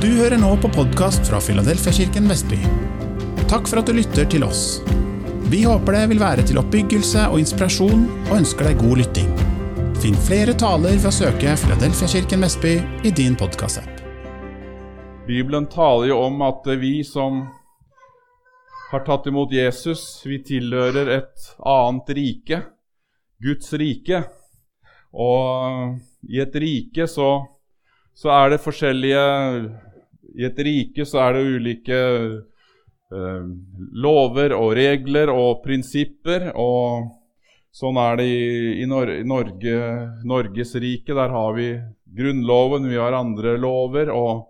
[0.00, 2.56] Du hører nå på podkast fra Filadelfiakirken Vestby.
[3.50, 4.78] Takk for at du lytter til oss.
[5.52, 9.28] Vi håper det vil være til oppbyggelse og inspirasjon, og ønsker deg god lytting.
[10.00, 12.72] Finn flere taler ved å søke Filadelfiakirken Vestby
[13.04, 14.00] i din podkastapp.
[15.26, 17.42] Bibelen taler jo om at vi som
[18.94, 22.62] har tatt imot Jesus, vi tilhører et annet rike,
[23.36, 24.24] Guds rike.
[25.12, 27.30] Og i et rike så,
[28.16, 29.28] så er det forskjellige
[30.38, 33.48] i et rike så er det ulike eh,
[34.02, 36.50] lover og regler og prinsipper.
[36.54, 37.16] og
[37.70, 38.38] Sånn er det i,
[38.82, 39.74] i, Nor i Norge,
[40.26, 41.14] Norges rike.
[41.14, 41.68] Der har vi
[42.18, 44.10] Grunnloven, vi har andre lover.
[44.10, 44.48] Og,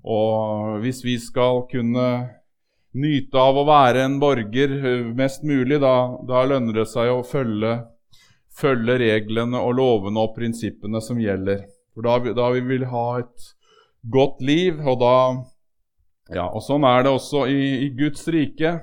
[0.00, 2.08] og, hvis vi skal kunne
[2.94, 7.24] nyte av å være en borger eh, mest mulig, da, da lønner det seg å
[7.26, 7.76] følge,
[8.54, 11.66] følge, reglene og lovene og prinsippene som gjelder.
[11.92, 13.50] For da, da vi vil ha et
[14.10, 14.80] godt liv.
[14.84, 15.14] Og, da,
[16.34, 18.76] ja, og sånn er det også i, i Guds rike.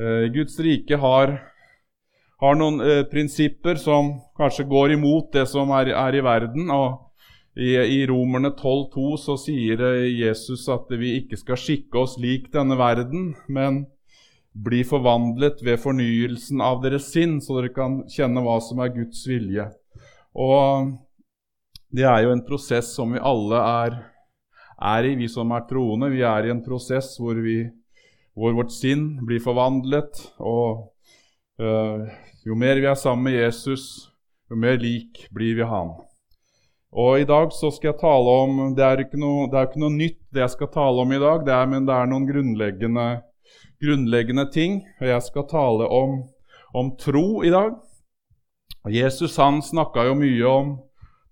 [0.00, 1.36] Eh, Guds rike har,
[2.42, 6.70] har noen eh, prinsipper som kanskje går imot det som er, er i verden.
[6.70, 7.08] og
[7.52, 12.78] i, I Romerne 12,2 så sier Jesus at vi ikke skal skikke oss lik denne
[12.80, 13.84] verden, men
[14.52, 19.24] bli forvandlet ved fornyelsen av deres sinn, så dere kan kjenne hva som er Guds
[19.28, 19.68] vilje.
[20.32, 20.92] Og
[21.92, 23.98] det er jo en prosess som vi alle er
[24.82, 26.10] er i, vi som er troende.
[26.12, 27.62] Vi er i en prosess hvor, vi,
[28.34, 30.20] hvor vårt sinn blir forvandlet.
[30.42, 30.88] Og
[31.62, 32.08] øh,
[32.46, 34.08] jo mer vi er sammen med Jesus,
[34.50, 35.94] jo mer lik blir vi han.
[36.92, 39.94] Og I dag så skal jeg tale om Det er ikke det er ikke noe
[39.94, 43.06] nytt det jeg skal tale om i dag, det er, men det er noen grunnleggende,
[43.80, 44.82] grunnleggende ting.
[45.00, 46.22] Og jeg skal tale om,
[46.74, 47.72] om tro i dag.
[48.90, 50.72] Jesus han snakka jo mye om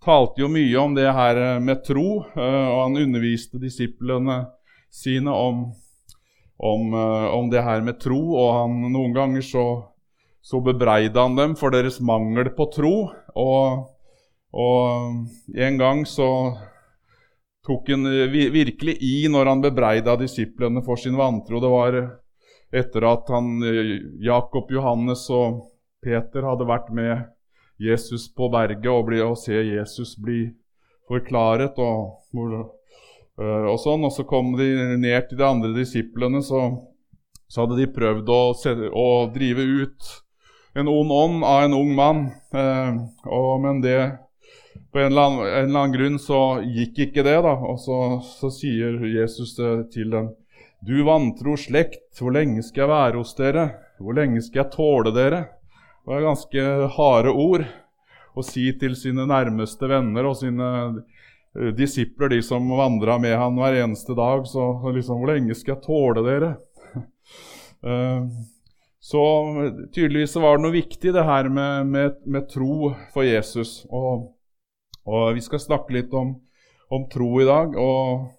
[0.04, 4.42] talte jo mye om det her med tro, eh, og han underviste disiplene
[4.90, 5.66] sine om,
[6.56, 8.20] om, eh, om det her med tro.
[8.34, 9.66] Og han, noen ganger så,
[10.40, 12.94] så bebreida han dem for deres mangel på tro.
[13.36, 13.86] Og,
[14.50, 16.30] og en gang så
[17.66, 18.08] tok han
[18.40, 21.60] virkelig i når han bebreida disiplene for sin vantro.
[21.60, 22.00] Det var
[22.80, 23.58] etter at han,
[24.24, 25.66] Jakob, Johannes og
[26.00, 27.28] Peter hadde vært med
[27.80, 30.44] Jesus på berget og, bli, og se Jesus bli
[31.08, 31.78] forklaret.
[31.80, 34.06] Og, øh, og, sånn.
[34.06, 34.70] Og så kom de
[35.00, 36.66] ned til de andre disiplene, så,
[37.48, 38.40] så hadde de prøvd å,
[38.92, 40.10] å, drive ut
[40.78, 42.26] en ond ånd av en ung mann.
[42.54, 43.98] Eh, og, men det
[44.90, 47.54] på en eller, annen, en eller, annen, grunn så gikk ikke det, da.
[47.70, 50.32] Og så, så sier Jesus til dem
[50.86, 53.66] Du vantro slekt, hvor lenge skal jeg være hos dere?
[54.00, 55.42] Hvor lenge skal jeg tåle dere?
[56.10, 57.62] Det var ganske harde ord
[58.34, 60.70] å si til sine nærmeste venner og sine
[61.78, 64.42] disipler, de som vandra med han hver eneste dag.
[64.50, 66.48] Så liksom, hvor lenge skal jeg tåle dere?
[67.86, 68.26] uh,
[69.12, 69.22] så
[69.94, 73.84] tydeligvis var det noe viktig, det her med, med, med tro for Jesus.
[73.86, 74.32] Og,
[75.06, 76.40] og, vi skal snakke litt om,
[76.90, 77.78] om tro i dag.
[77.78, 78.34] og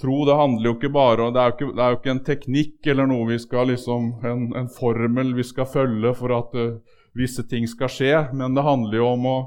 [0.00, 2.86] Tro det handler jo ikke bare det jo ikke, det er jo ikke en teknikk
[2.88, 7.44] eller noe vi skal liksom, en, en formel vi skal følge for at uh, visse
[7.50, 9.38] ting skal skje, men det handler jo om, å,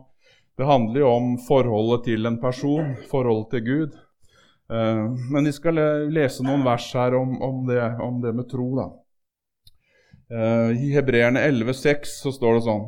[0.59, 3.95] det handler jo om forholdet til en person, forholdet til Gud.
[4.69, 5.81] Uh, men vi skal
[6.13, 8.67] lese noen vers her om, om, det, om det, med tro.
[8.77, 8.89] da.
[10.29, 12.85] Uh, I Hebreerne 11,6 så står det sånn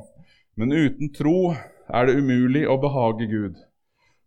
[0.57, 1.55] Men uten tro
[1.89, 3.57] er det umulig å behage Gud.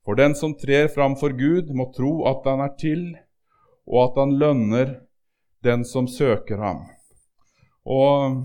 [0.08, 3.02] For den som trer fram for Gud, må tro at han er til,
[3.88, 4.94] og at han lønner
[5.64, 6.84] den som søker ham.
[7.88, 8.44] Og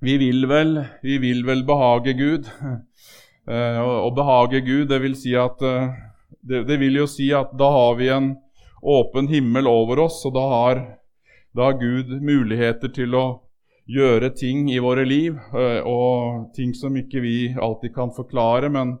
[0.00, 2.50] vi vil vel, vi vil vel behage Gud.
[3.48, 5.94] Eh, å behage Gud, det vil, si at, eh,
[6.44, 8.26] det, det vil jo si at da har vi en
[8.84, 10.80] åpen himmel over oss, og da har,
[11.56, 13.22] da har Gud muligheter til å
[13.88, 18.98] gjøre ting i våre liv, eh, og ting som ikke vi alltid kan forklare, men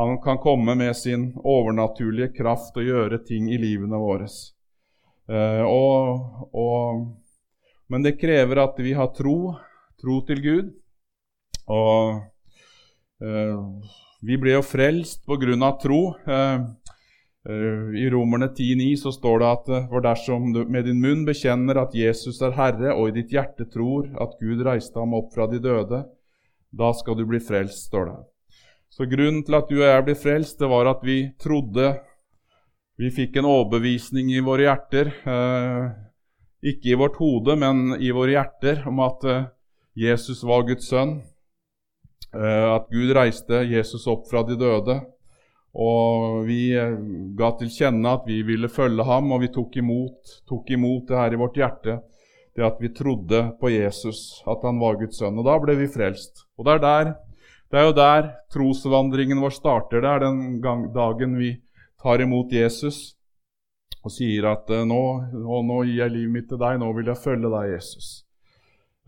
[0.00, 4.30] han kan komme med sin overnaturlige kraft og gjøre ting i livene våre.
[5.30, 7.02] Uh, og, og,
[7.90, 9.54] men det krever at vi har tro,
[10.02, 10.72] tro til Gud.
[11.70, 12.18] Og
[13.22, 13.92] uh,
[14.26, 16.00] vi ble jo frelst på grunn av tro.
[16.26, 16.66] Uh,
[17.94, 21.94] I Romerne 10,9 så står det at for dersom du med din munn bekjenner at
[21.96, 25.62] Jesus er Herre, og i ditt hjerte tror at Gud reiste ham opp fra de
[25.62, 26.02] døde,
[26.70, 28.18] da skal du bli frelst, står det.
[28.90, 31.94] Så grunnen til at du og jeg ble frelst, det var at vi trodde
[33.00, 35.84] vi fikk en overbevisning i våre hjerter, eh,
[36.72, 39.46] ikke i vårt hode, men i våre hjerter, om at eh,
[39.96, 41.14] Jesus var Guds sønn,
[42.34, 45.00] eh, at Gud reiste Jesus opp fra de døde,
[45.72, 46.74] Og vi
[47.38, 51.14] ga til kjenne at vi ville følge ham, og vi tok imot, tok imot det
[51.14, 52.00] her i vårt hjerte.
[52.56, 55.38] Det at vi trodde på Jesus, at han var Guds sønn.
[55.38, 56.42] Og da ble vi frelst.
[56.58, 57.12] Og det er, der,
[57.70, 60.02] det er jo der trosvandringen vår starter.
[60.02, 61.52] Det er den gang, dagen vi
[62.00, 63.16] tar imot Jesus
[64.00, 65.02] og sier at nå,
[65.34, 68.08] nå, nå, gir jeg livet mitt til deg, nå vil jeg følge deg, Jesus.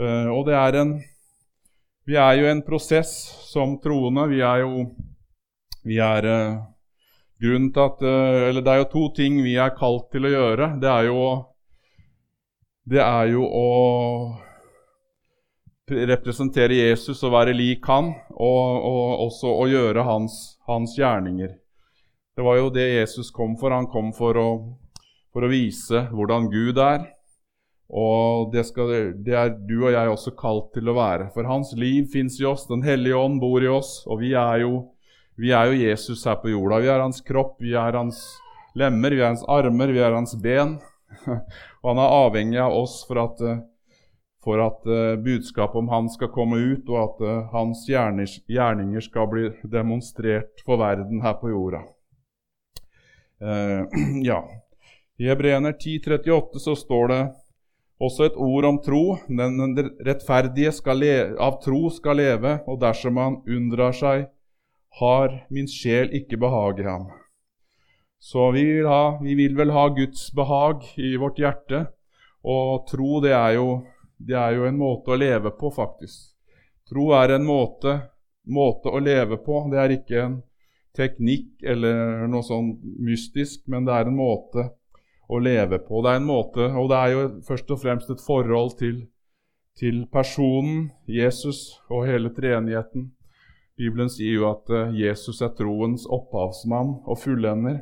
[0.00, 0.92] Uh, og det er en
[2.04, 3.12] Vi er jo en prosess
[3.46, 4.26] som troende.
[4.32, 4.86] Vi er jo
[5.86, 6.60] vi er uh,
[7.40, 8.02] grunnen til at
[8.48, 10.72] Eller det er jo to ting vi er kalt til å gjøre.
[10.82, 11.20] Det er jo,
[12.90, 13.68] det er jo å
[15.92, 21.54] representere Jesus og være lik han, og, og også å gjøre hans, hans, gjerninger.
[22.32, 23.74] Det var jo det Jesus kom for.
[23.74, 24.48] Han kom for å,
[25.34, 27.04] for å vise hvordan Gud er.
[27.92, 28.88] Og det, skal,
[29.20, 31.28] det, er du og jeg også kalt til å være.
[31.34, 34.62] For hans liv fins i oss, Den hellige ånd bor i oss, og vi er,
[34.64, 34.94] jo,
[35.36, 36.80] vi er jo Jesus her på jorda.
[36.80, 38.24] Vi er hans kropp, vi er hans
[38.80, 40.78] lemmer, vi er hans armer, vi er hans ben.
[41.82, 43.42] Og han er avhengig av oss for at,
[44.40, 49.28] for at uh, budskapet om han skal komme ut, og at uh, hans gjerninger skal
[49.28, 51.84] bli demonstrert for verden her på jorda.
[53.42, 53.86] Uh,
[54.22, 54.40] ja.
[55.18, 57.22] I Hebreaner 10,38 så står det
[58.02, 59.02] også et ord om tro.
[59.28, 60.72] Den rettferdige
[61.38, 64.28] av tro skal leve, og dersom han unndrar seg,
[65.00, 67.08] har min sjel ikke behag i ham.
[68.22, 71.86] Så vi vil, ha, vi vil, vel ha Guds behag i vårt hjerte.
[72.42, 73.82] Og tro, det er, jo,
[74.18, 76.30] det er jo en måte å leve på, faktisk.
[76.88, 77.96] Tro er en måte,
[78.46, 79.64] måte å leve på.
[79.72, 80.36] Det er ikke en
[80.96, 84.68] teknikk eller noe sånn mystisk, men det er en måte
[85.32, 86.02] å leve på.
[86.04, 89.00] Det er en måte, og det er jo først og fremst et forhold til,
[89.78, 93.10] til personen Jesus og hele treenigheten.
[93.78, 97.80] Bibelen sier jo at eh, Jesus er troens opphavsmann og fullender.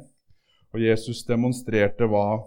[0.70, 2.38] Og Jesus demonstrerte hva,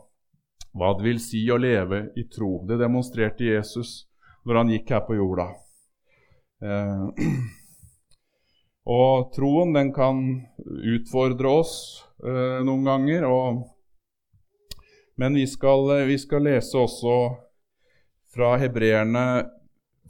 [0.71, 2.61] hva det vil si å leve i tro.
[2.67, 4.05] Det demonstrerte Jesus
[4.47, 5.49] når han gikk her på jorda.
[6.63, 7.27] Eh,
[8.85, 10.23] og troen den kan
[10.95, 11.75] utfordre oss
[12.23, 13.27] eh, noen ganger.
[13.29, 13.63] og
[15.15, 17.17] men vi skal, eh, vi skal lese også
[18.33, 19.45] fra hebreerne,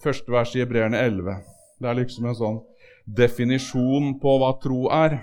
[0.03, 1.35] første vers i Hebreerne 11.
[1.79, 2.61] Det er liksom en sånn
[3.03, 5.19] definisjon på hva tro er.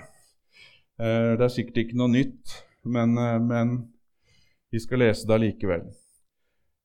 [1.01, 3.73] Eh, det er sikkert ikke noe nytt, men, eh, men
[4.71, 5.89] vi skal lese det allikevel.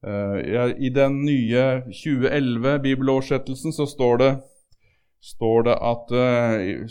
[0.07, 4.29] I den nye 2011-bibeloversettelsen så står det,
[5.25, 6.13] står det, at,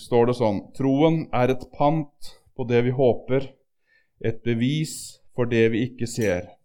[0.01, 3.47] står det sånn Troen er et pant på det vi håper,
[4.23, 6.55] et bevis for det vi ikke ser.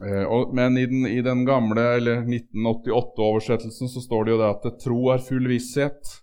[0.00, 4.78] Eh, men i den, i den gamle, eller 1988-oversettelsen så står det jo det at
[4.82, 6.16] tro er full visshet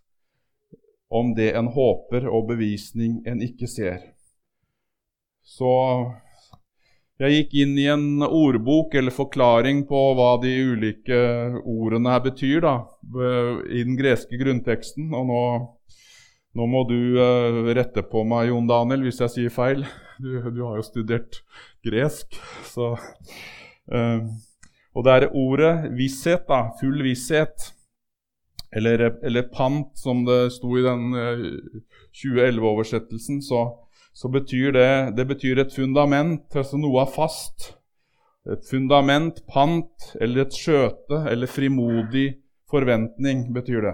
[1.09, 4.01] om det en håper, og bevisning en ikke ser.
[5.41, 5.71] Så
[7.19, 11.17] jeg gikk inn i en ordbok eller forklaring på hva de ulike
[11.59, 12.75] ordene her betyr da,
[13.67, 15.11] i den greske grunnteksten.
[15.11, 15.43] Og nå
[16.57, 19.83] nå må du uh, rette på meg, Jon Daniel, hvis jeg sier feil.
[20.19, 21.43] Du, du har jo studert
[21.85, 22.39] gresk.
[22.67, 22.95] Så,
[23.93, 24.23] uh,
[24.97, 27.69] og det er ordet visshet, da, full visshet,
[28.75, 31.85] eller, eller pant, som det sto i den uh, eh,
[32.17, 33.63] 2011-oversettelsen, så,
[34.19, 37.73] så, betyr det, det betyr et fundament, altså noe er fast.
[38.49, 42.27] Et fundament, pant, eller et skjøte, eller frimodig
[42.71, 43.93] forventning, betyr det.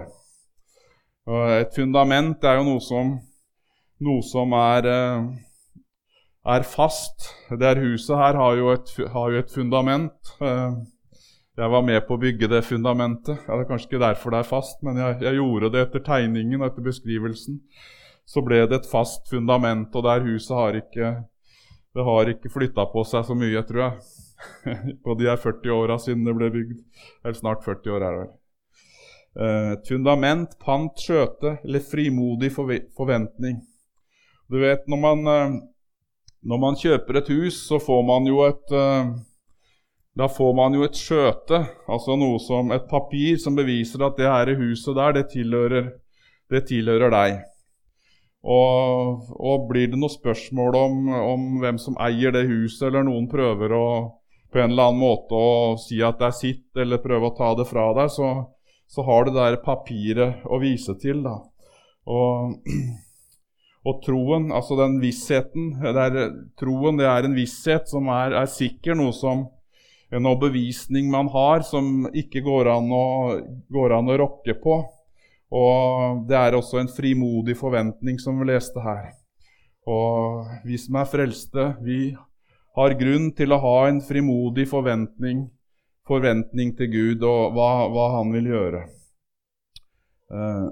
[1.26, 3.12] Og et fundament er jo noe som,
[4.06, 5.28] noe som er, eh,
[6.56, 7.30] er, fast.
[7.50, 10.34] Det her huset her har jo, et, har jo et fundament.
[10.40, 10.78] Eh,
[11.56, 13.46] jeg var med på å bygge det fundamentet.
[13.46, 16.04] Ja, det er kanskje ikke derfor det er fast, men jeg, jeg gjorde det etter
[16.04, 17.62] tegningen og etter beskrivelsen.
[18.26, 21.14] Så ble det et fast fundament, og der huset har ikke
[21.96, 23.94] det har ikke flytta på seg så mye, tror jeg,
[25.04, 26.82] på de her 40 åra siden det ble bygd.
[27.22, 28.34] Eller snart 40 år, er det vel.
[29.36, 33.62] Eh, et fundament, pant, skjøte eller frimodig forventning.
[34.52, 35.56] Du vet, når man, eh,
[36.44, 39.16] når man kjøper et hus, så får man jo et eh,
[40.16, 41.58] da får man jo et skjøte,
[41.92, 45.90] altså noe som et papir som beviser at det her huset der, det tilhører,
[46.52, 47.42] det tilhører deg.
[48.46, 53.26] Og, og, blir det noe spørsmål om, om, hvem som eier det huset, eller noen
[53.30, 53.86] prøver å,
[54.52, 57.50] på en eller annen måte å si at det er sitt, eller prøve å ta
[57.58, 58.30] det fra deg, så,
[58.86, 61.24] så har du det der papiret å vise til.
[61.26, 61.40] da.
[62.06, 62.54] Og,
[63.88, 66.22] og troen, altså den vissheten det er,
[66.58, 69.48] Troen det er en visshet som er, er sikker, noe som
[70.14, 73.06] en overbevisning man har som ikke går an å,
[73.74, 74.84] går an å rokke på.
[75.54, 79.12] Og det er også en frimodig forventning, som vi leste her.
[79.86, 82.16] Og vi som er frelste, vi
[82.76, 85.46] har grunn til å ha en frimodig forventning,
[86.06, 88.82] forventning til Gud og hva, hva Han vil gjøre.
[90.26, 90.66] Uh,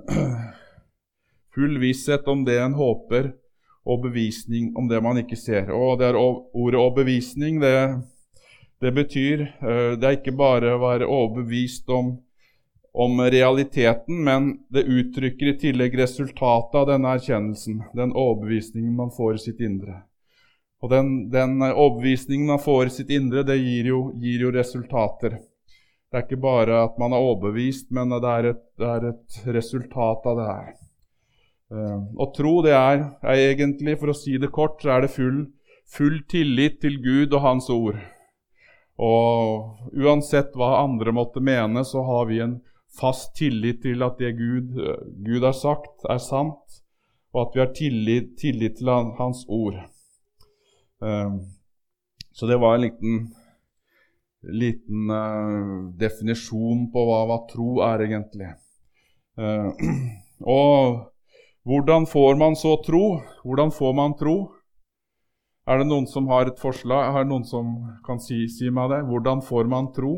[1.55, 3.31] full visshet om det en håper,
[3.85, 5.71] og bevisning om det man ikke ser.
[5.71, 8.03] Og det er Ordet 'overbevisning' det,
[8.81, 12.17] det betyr uh, Det er ikke bare å være overbevist om
[12.97, 19.35] om realiteten, men det uttrykker i tillegg resultatet av denne erkjennelsen, den overbevisningen man får
[19.35, 19.97] i sitt indre.
[20.79, 25.41] Og den, den overbevisningen man får i sitt indre, det gir jo, gir jo, resultater.
[26.07, 29.39] Det er ikke bare at man er overbevist, men det er et, det er et
[29.57, 30.69] resultat av det her.
[31.75, 35.15] Uh, å tro, det er, er, egentlig, for å si det kort, så er det
[35.17, 35.41] full,
[35.91, 37.99] full tillit til Gud og Hans ord.
[39.03, 42.55] Og uansett hva andre måtte mene, så har vi en
[43.01, 44.75] fast tillit til at det Gud,
[45.27, 46.81] Gud har sagt, er sant,
[47.35, 49.81] og at vi har tillit, tillit til Hans ord.
[51.03, 51.41] Ehm,
[52.33, 53.17] så det var en liten,
[54.43, 58.53] liten uh, definisjon på hva, hva, tro er, egentlig.
[59.39, 59.71] Uh,
[60.59, 61.11] og
[61.65, 63.21] hvordan får man så tro?
[63.43, 64.37] Hvordan får man tro?
[65.67, 67.09] Er det noen som har et forslag?
[67.09, 67.71] Er det noen som
[68.05, 69.05] kan si, si meg det?
[69.09, 70.15] Hvordan får man tro?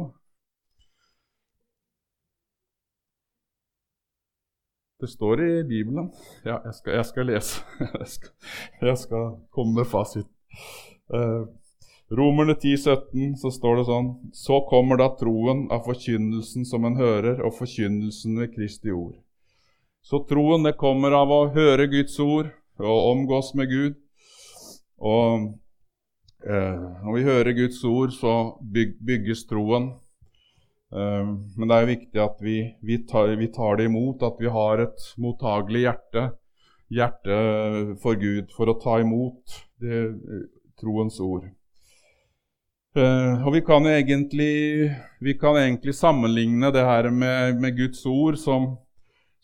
[5.01, 6.09] Det står i Bibelen.
[6.45, 7.61] Ja, jeg skal, jeg skal lese.
[8.01, 8.31] Jeg skal,
[8.81, 10.29] jeg skal, komme med fasit.
[11.13, 11.43] Eh,
[12.17, 16.97] Romerne 10, 17, så står det sånn Så kommer da troen av forkynnelsen som en
[16.97, 19.19] hører, og forkynnelsen ved Kristi ord.
[20.07, 22.49] Så troen det kommer av å høre Guds ord
[22.79, 24.01] og omgås med Gud.
[24.97, 25.49] Og
[26.47, 29.93] eh, når vi hører Guds ord, så byg, bygges troen.
[30.97, 34.49] Ehm, men det er viktig at vi, vi, tar, vi, tar, det imot, at vi
[34.53, 36.25] har et mottagelig hjerte,
[36.97, 37.37] hjerte
[38.01, 40.07] for Gud, for å ta imot det,
[40.81, 41.51] troens ord.
[42.97, 44.55] Ehm, og vi kan, egentlig,
[45.21, 48.73] vi kan egentlig sammenligne det her med, med Guds ord som,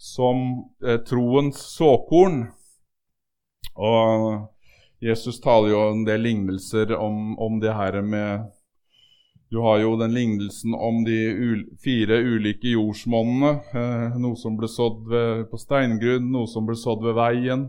[0.00, 0.46] som
[0.86, 2.46] eh, troens såkorn.
[3.76, 4.48] Og
[5.02, 8.48] Jesus taler jo en del lignelser om, om det her med
[9.52, 11.16] du har jo den lignelsen om de
[11.84, 13.50] fire ulike jordsmonnene.
[13.76, 17.66] Eh, noe som ble sådd ved, på steingrunn, noe som ble sådd ved veien.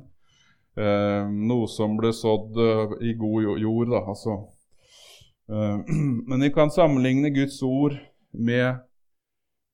[0.79, 3.91] Eh, noe som ble sådd eh, i god jord.
[3.91, 4.37] Da, altså.
[5.51, 5.91] Eh,
[6.29, 7.99] men vi kan sammenligne Guds ord
[8.31, 8.79] med,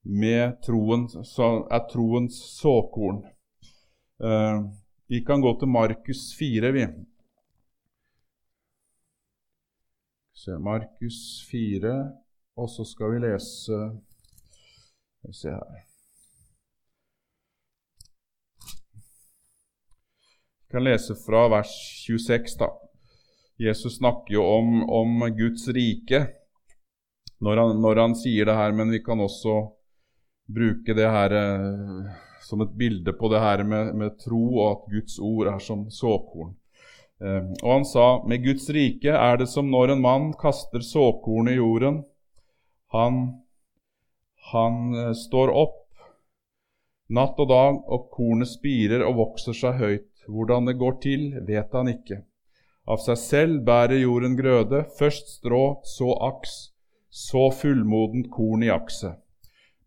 [0.02, 3.22] med troen, så er troens såkorn.
[4.18, 4.66] Eh,
[5.14, 6.90] vi kan gå til Markus 4, vi.
[6.90, 7.06] Se,
[10.48, 11.92] Markus 4,
[12.56, 13.80] og så skal vi lese
[15.20, 15.86] Skal vi se her
[20.60, 21.72] Vi kan lese fra vers
[22.06, 22.70] 26, da.
[23.60, 26.28] Jesus snakker jo om, om Guds rike
[27.40, 29.56] når han, når han, sier det her, men vi kan også
[30.50, 32.10] bruke det her eh,
[32.44, 35.88] som et bilde på det her med, med tro, og at Guds ord er som
[35.94, 36.56] såkorn.
[37.20, 41.52] Eh, og han sa, med Guds rike er det som når en mann kaster såkorn
[41.52, 42.04] i jorden.
[42.96, 43.20] Han,
[44.54, 45.78] han eh, står opp
[47.10, 50.08] natt og dag, og kornet spirer og vokser seg høyt.
[50.30, 52.22] Hvordan det går til, vet han ikke.
[52.90, 56.72] Av seg selv bærer jorden grøde, først strå, så aks,
[57.10, 59.18] så fullmodent korn i akset.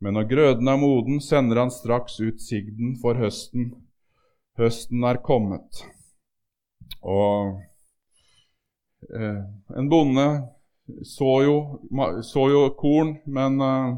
[0.02, 3.70] Men når grøden er moden, sender han straks ut sigden for høsten.
[4.58, 5.84] Høsten er kommet.
[7.00, 7.60] Og
[9.16, 9.42] eh,
[9.78, 10.26] en bonde
[11.06, 11.56] så jo,
[12.26, 13.94] så jo korn, men, eh,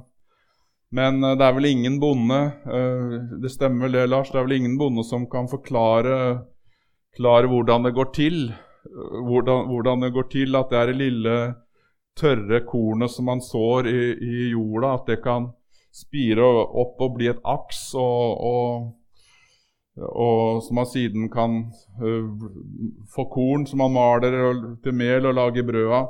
[0.94, 4.30] men, det er vel ingen bonde eh, Det stemmer vel det, Lars?
[4.30, 6.44] Det er vel ingen bonde som kan forklare,
[7.18, 8.38] hvordan det går til.
[8.84, 11.36] Hvordan, hvordan, det går til at det er det lille,
[12.14, 15.48] tørre kornet som man sår i, i jorda, at det kan
[15.94, 17.94] spire opp og bli et aks.
[17.94, 18.92] og, og
[19.94, 21.58] og som man siden kan
[22.02, 22.46] uh,
[23.14, 24.34] få korn som man maler
[24.82, 26.08] til mel og lager brød av.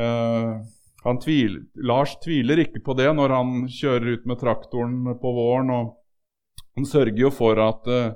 [0.00, 5.70] Uh, tvil, Lars tviler ikke på det når han kjører ut med traktoren på våren.
[5.70, 8.14] og Han sørger jo for at uh,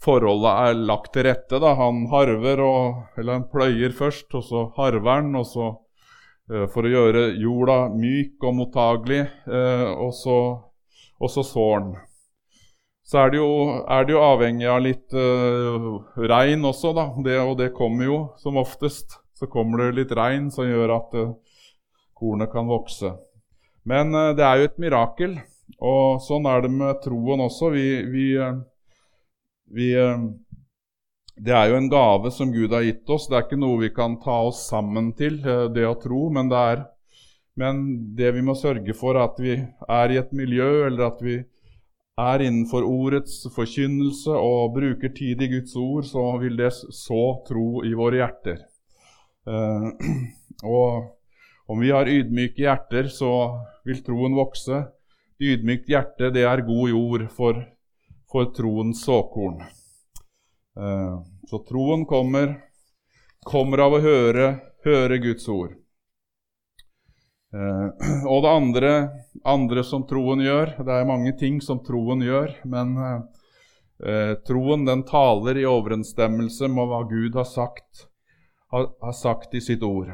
[0.00, 1.60] forholdet er lagt til rette.
[1.60, 1.74] Da.
[1.76, 5.34] Han harver, og, eller han pløyer først, og så harver han.
[5.36, 5.74] og så
[6.46, 9.24] for å gjøre jorda myk og mottagelig,
[9.98, 10.36] og så,
[11.18, 11.88] og så sår han
[13.06, 13.50] så er det, jo,
[13.86, 17.04] er det jo, avhengig av litt uh, regn også, da.
[17.22, 19.20] Det, og det kommer jo som oftest.
[19.36, 21.36] Så kommer det litt regn som gjør at uh,
[22.18, 23.12] kornet kan vokse.
[23.86, 25.38] Men uh, det er jo et mirakel.
[25.78, 27.70] Og sånn er det med troen også.
[27.76, 28.26] Vi, vi,
[29.70, 29.88] vi,
[31.46, 33.30] det er jo en gave som Gud har gitt oss.
[33.30, 36.26] Det er ikke noe vi kan ta oss sammen til, det å tro.
[36.34, 36.86] Men det, er,
[37.54, 37.84] men
[38.18, 41.44] det vi må sørge for, at vi er i et miljø, eller at vi
[42.16, 47.84] er innenfor ordets forkynnelse og bruker tid i Guds ord, så vil det så tro
[47.84, 48.62] i våre hjerter.
[49.46, 49.92] Uh,
[50.64, 51.12] og
[51.68, 53.30] om vi har ydmyke hjerter, så
[53.84, 54.86] vil troen vokse.
[55.36, 57.60] Ydmykt hjerte, det er god jord for,
[58.32, 59.60] for troens såkorn.
[60.76, 61.20] Uh,
[61.50, 62.54] så troen kommer,
[63.44, 64.48] kommer av å høre,
[64.88, 65.76] høre Guds ord.
[67.56, 67.88] Uh,
[68.32, 68.92] og det andre,
[69.44, 75.04] andre, som troen gjør Det er mange ting som troen gjør, men uh, troen den
[75.08, 78.08] taler i overensstemmelse med hva Gud har sagt,
[78.74, 80.12] har, har sagt i sitt ord.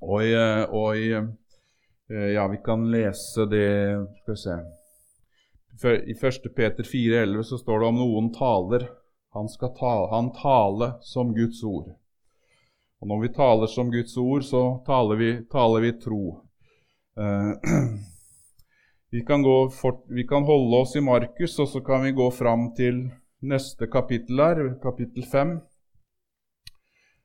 [0.00, 0.34] Og i,
[0.72, 1.36] og
[2.10, 3.66] Ja, vi kan lese det
[4.22, 4.54] Skal vi se
[6.10, 6.48] I 1.
[6.56, 8.88] Peter 4,11 så står det om noen taler.
[9.36, 11.92] Han skal tale, han tale som Guds ord.
[13.00, 16.24] Og når vi taler som Guds ord, så taler vi, taler vi tro.
[17.16, 17.52] Eh,
[19.14, 22.68] vi, kan for, vi, kan holde oss i Markus, og så kan vi gå fram
[22.76, 23.06] til
[23.40, 25.54] neste kapittel her, kapittel 5.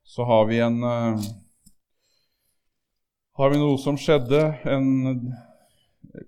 [0.07, 1.27] Så har vi en eh,
[3.35, 4.87] Har vi noe som skjedde, en,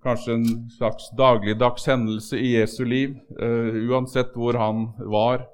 [0.03, 3.15] kanskje en slags dagligdags hendelse i Jesu liv.
[3.39, 5.45] Eh, uansett hvor han var,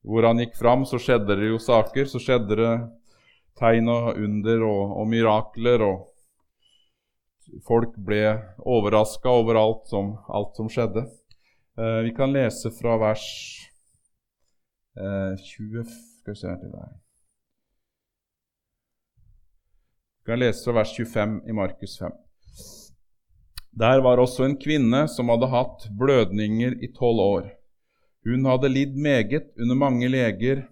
[0.00, 2.08] hvor han gikk fram, så skjedde det jo saker.
[2.08, 2.72] Så skjedde det
[3.58, 5.84] tegn og under og, og mirakler.
[5.84, 6.08] og
[7.66, 8.24] Folk ble
[8.58, 11.04] overraska over alt som, alt som skjedde.
[11.78, 13.26] Eh, vi kan lese fra vers
[14.96, 15.84] eh, 20
[16.22, 16.90] Skal vi se til der.
[20.22, 22.12] Vi kan lese fra vers 25 i Markus 5.
[23.72, 27.48] Der var også en kvinne som hadde hatt blødninger i tolv år.
[28.28, 30.62] Hun hadde lidd meget under mange leger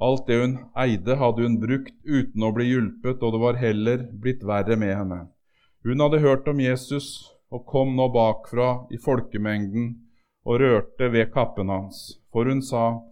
[0.00, 4.06] Alt det hun eide, hadde hun brukt uten å bli hjulpet, og det var heller
[4.12, 5.20] blitt verre med henne.
[5.84, 7.08] Hun hadde hørt om Jesus
[7.52, 9.92] og kom nå bakfra i folkemengden
[10.48, 13.02] og rørte ved kappen hans, for hun sa,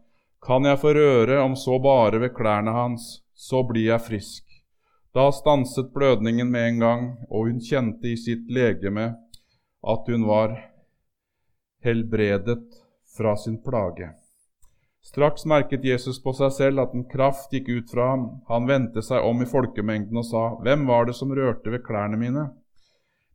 [0.41, 4.47] Kan jeg få røre, om så bare ved klærne hans, så blir jeg frisk.
[5.13, 9.11] Da stanset blødningen med en gang, og hun kjente i sitt legeme
[9.85, 10.57] at hun var
[11.85, 12.63] helbredet
[13.17, 14.09] fra sin plage.
[15.03, 18.27] Straks merket Jesus på seg selv at en kraft gikk ut fra ham.
[18.51, 22.21] Han vendte seg om i folkemengden og sa, Hvem var det som rørte ved klærne
[22.21, 22.51] mine?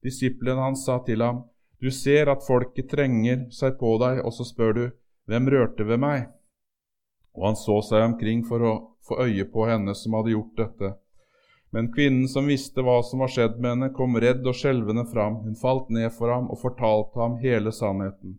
[0.05, 1.43] Disiplene hans sa til ham,
[1.81, 4.85] Du ser at folket trenger seg på deg, og så spør du,
[5.25, 6.29] Hvem rørte ved meg?
[7.35, 8.75] Og han så seg omkring for å
[9.07, 10.93] få øye på henne som hadde gjort dette.
[11.75, 15.41] Men kvinnen som visste hva som var skjedd med henne, kom redd og skjelvende fram.
[15.43, 18.37] Hun falt ned for ham og fortalte ham hele sannheten.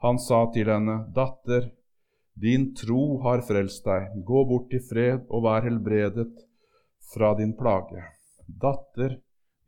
[0.00, 1.68] Han sa til henne, Datter,
[2.40, 4.12] din tro har frelst deg.
[4.26, 6.30] Gå bort i fred og vær helbredet
[7.12, 8.04] fra din plage.
[8.46, 9.18] Datter,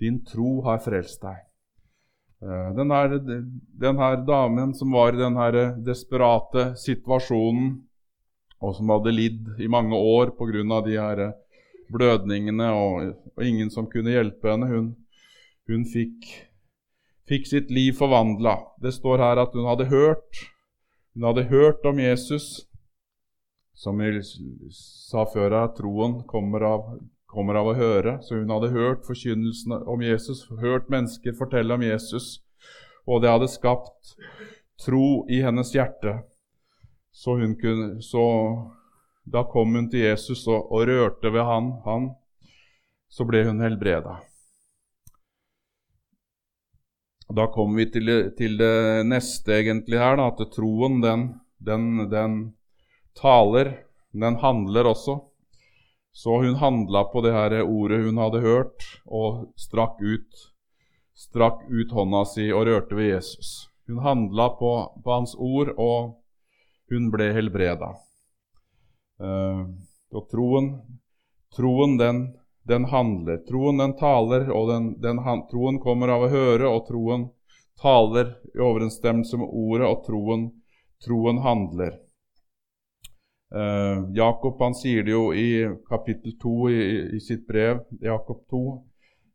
[0.00, 1.40] din tro har frelst deg.
[2.40, 3.16] Eh, den her,
[3.84, 7.74] den her damen som var i den her desperate situasjonen,
[8.60, 10.80] og som hadde lidd i mange år pga.
[10.84, 11.32] de her
[11.92, 14.94] blødningene, og, og, ingen som kunne hjelpe henne, hun,
[15.68, 16.28] hun fikk,
[17.28, 18.56] fikk sitt liv forvandla.
[18.80, 20.44] Det står her at hun hadde hørt
[21.14, 22.66] hun hadde hørt om Jesus.
[23.74, 24.20] Som vi
[24.76, 26.88] sa før her, troen kommer av,
[27.30, 28.18] kommer av å høre.
[28.22, 32.42] Så hun hadde hørt forkynnelsen om Jesus, hørt mennesker fortelle om Jesus.
[33.08, 34.18] Og det hadde skapt
[34.84, 36.18] tro i hennes hjerte.
[37.10, 38.24] Så, kunne, så
[39.24, 42.10] da kom hun til Jesus og, og rørte ved han, han.
[43.10, 44.20] Så ble hun helbreda.
[44.20, 44.26] Og
[47.30, 51.26] Da kommer vi til, til, det neste egentlig her, da, at troen den,
[51.62, 52.38] den, den,
[53.14, 53.70] taler,
[54.10, 55.20] den handler også.
[56.12, 60.42] Så hun handla på det her ordet hun hadde hørt, og strakk ut,
[61.14, 63.70] strakk ut hånda si og rørte ved Jesus.
[63.86, 64.72] Hun handla på,
[65.04, 66.16] på, hans ord, og
[66.90, 67.92] hun ble helbreda.
[69.22, 69.70] Uh,
[70.10, 70.72] og troen,
[71.54, 72.24] troen den
[72.68, 73.40] den handler.
[73.48, 75.20] Troen, den taler, og den, den,
[75.50, 77.28] troen kommer av å høre, og troen
[77.80, 80.46] taler i overensstemmelse med ordet, og troen,
[81.04, 81.98] troen handler.
[83.50, 86.80] Uh, Jakob han sier det jo i kapittel 2 i,
[87.18, 88.64] i sitt brev, Jakob 2,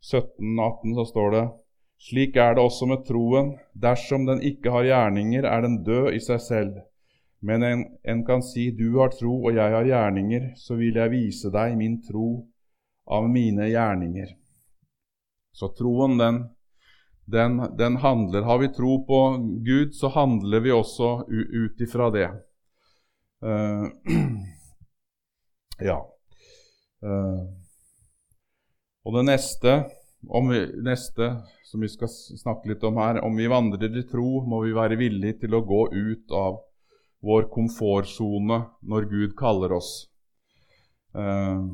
[0.06, 1.46] 17-18, så står det
[2.06, 3.54] slik er det også med troen.
[3.74, 6.76] Dersom den ikke har gjerninger, er den død i seg selv.
[7.46, 11.14] Men en, en, kan si, du har tro, og jeg har gjerninger, så vil jeg
[11.14, 12.46] vise deg min tro
[13.06, 14.36] av mine gjerninger.
[15.56, 16.42] Så troen, den,
[17.26, 18.42] den, den, handler.
[18.42, 22.28] Har vi tro på Gud, så handler vi også ut ifra det.
[23.46, 23.88] Uh,
[25.90, 26.00] ja.
[27.06, 27.46] Uh,
[29.06, 29.78] og det neste,
[30.50, 31.30] vi, neste
[31.64, 34.98] som vi skal snakke litt om her, om vi vandrer i tro, må vi være
[35.00, 36.64] villige til å gå ut av
[37.26, 39.92] vår komfortsone når Gud kaller oss.
[41.16, 41.70] Uh,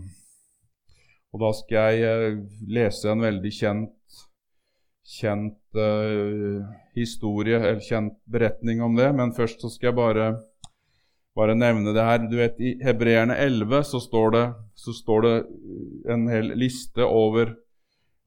[1.32, 3.98] og da skal jeg lese en veldig kjent
[5.12, 6.64] kjent uh,
[6.96, 9.10] historie, eller kjent beretning om det.
[9.18, 10.28] Men først så skal jeg bare,
[11.38, 12.28] bare nevne det her.
[12.32, 15.36] Du vet, I Hebreerne 11 så står, det, så står det
[16.14, 17.58] en hel liste over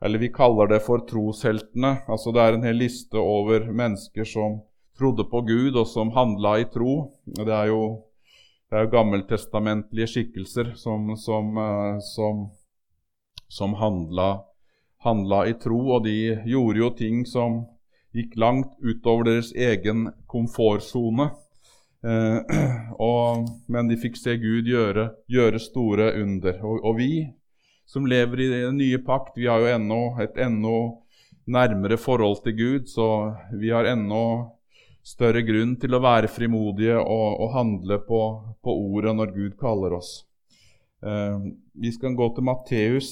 [0.05, 2.03] Eller vi kaller det for trosheltene.
[2.13, 4.59] Altså Det er en hel liste over mennesker som
[4.99, 7.15] trodde på Gud, og som handla i tro.
[7.25, 8.03] Det er jo,
[8.69, 11.57] det er jo gammeltestamentlige skikkelser som, som,
[12.05, 12.45] som,
[13.55, 14.33] som handla
[15.05, 16.17] handla i tro, og de
[16.49, 17.63] gjorde jo ting som
[18.15, 21.31] gikk langt utover deres egen komfortsone.
[22.05, 22.57] Eh,
[23.73, 26.61] men de fikk se Gud gjøre, gjøre store under.
[26.65, 27.13] Og, og, vi
[27.89, 30.77] som lever i den nye pakt, vi har jo ennå et ennå
[31.45, 33.09] nærmere forhold til Gud, så
[33.61, 34.25] vi har ennå
[35.05, 38.21] større grunn til å være frimodige og, og handle på,
[38.65, 40.23] på, ordet når Gud kaller oss.
[41.05, 43.11] Eh, vi skal gå til Matteus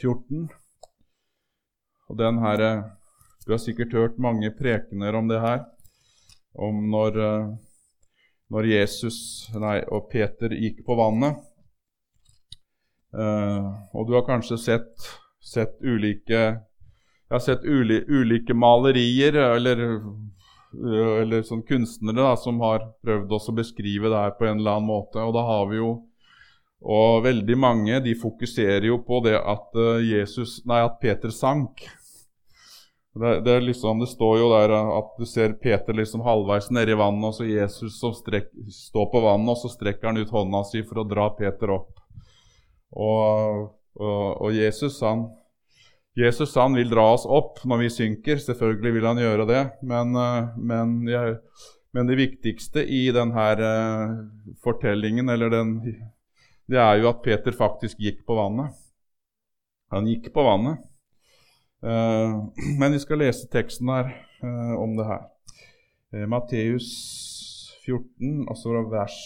[0.00, 0.48] 14.
[2.08, 2.84] Og den her eh,
[3.46, 5.62] Du har sikkert hørt mange prekener om det her,
[6.52, 7.46] om når, eh,
[8.52, 11.44] når Jesus nei, og Peter gikk på vannet.
[13.08, 15.06] Uh, og du har kanskje sett,
[15.40, 19.80] sett ulike Jeg har sett uli, ulike malerier eller,
[21.22, 24.90] eller sånn kunstnere da, som har prøvd å beskrive det her på en eller annen
[24.92, 25.24] måte.
[25.24, 25.88] Og da har vi jo
[26.78, 31.82] og veldig mange de fokuserer jo på det at, eh, Jesus, nei, at Peter sank.
[33.18, 37.24] Det, det, liksom, det, står jo der at du ser Peter liksom halvveis nedi vannet,
[37.26, 40.84] og så Jesus som strek, står på vannet, og så strekker han ut hånda si
[40.86, 41.96] for å dra Peter opp.
[42.94, 43.64] Og,
[43.98, 45.24] og, og Jesus, han,
[46.14, 48.38] Jesus han vil dra oss opp når vi synker.
[48.44, 50.94] Selvfølgelig vil han gjøre det, men, eh, men,
[51.90, 53.48] men det viktigste i denne
[54.62, 55.74] fortellingen, eller den
[56.68, 58.76] det er jo at Peter faktisk gikk på vannet.
[59.92, 60.84] Han gikk på vannet.
[61.80, 62.48] Uh,
[62.80, 64.10] men vi skal lese teksten her
[64.42, 65.24] uh, om det her.
[66.12, 66.90] Uh, Matteus
[67.86, 69.18] 14, altså vers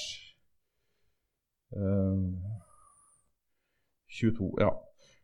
[4.12, 4.50] 22.
[4.60, 4.68] ja.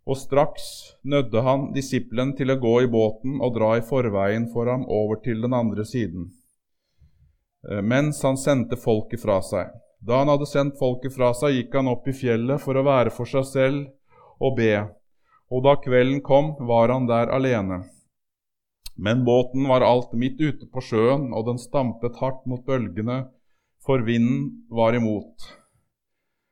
[0.08, 0.64] Og straks
[1.04, 5.20] nødde han disippelen til å gå i båten og dra i forveien for ham over
[5.20, 6.30] til den andre siden,
[7.84, 9.76] mens han sendte folket fra seg.
[9.98, 13.12] Da han hadde sendt folket fra seg, gikk han opp i fjellet for å være
[13.14, 13.86] for seg selv
[14.38, 14.72] og be.
[15.50, 17.82] Og da kvelden kom, var han der alene.
[18.98, 23.28] Men båten var alt midt ute på sjøen, og den stampet hardt mot bølgene,
[23.84, 25.48] for vinden var imot.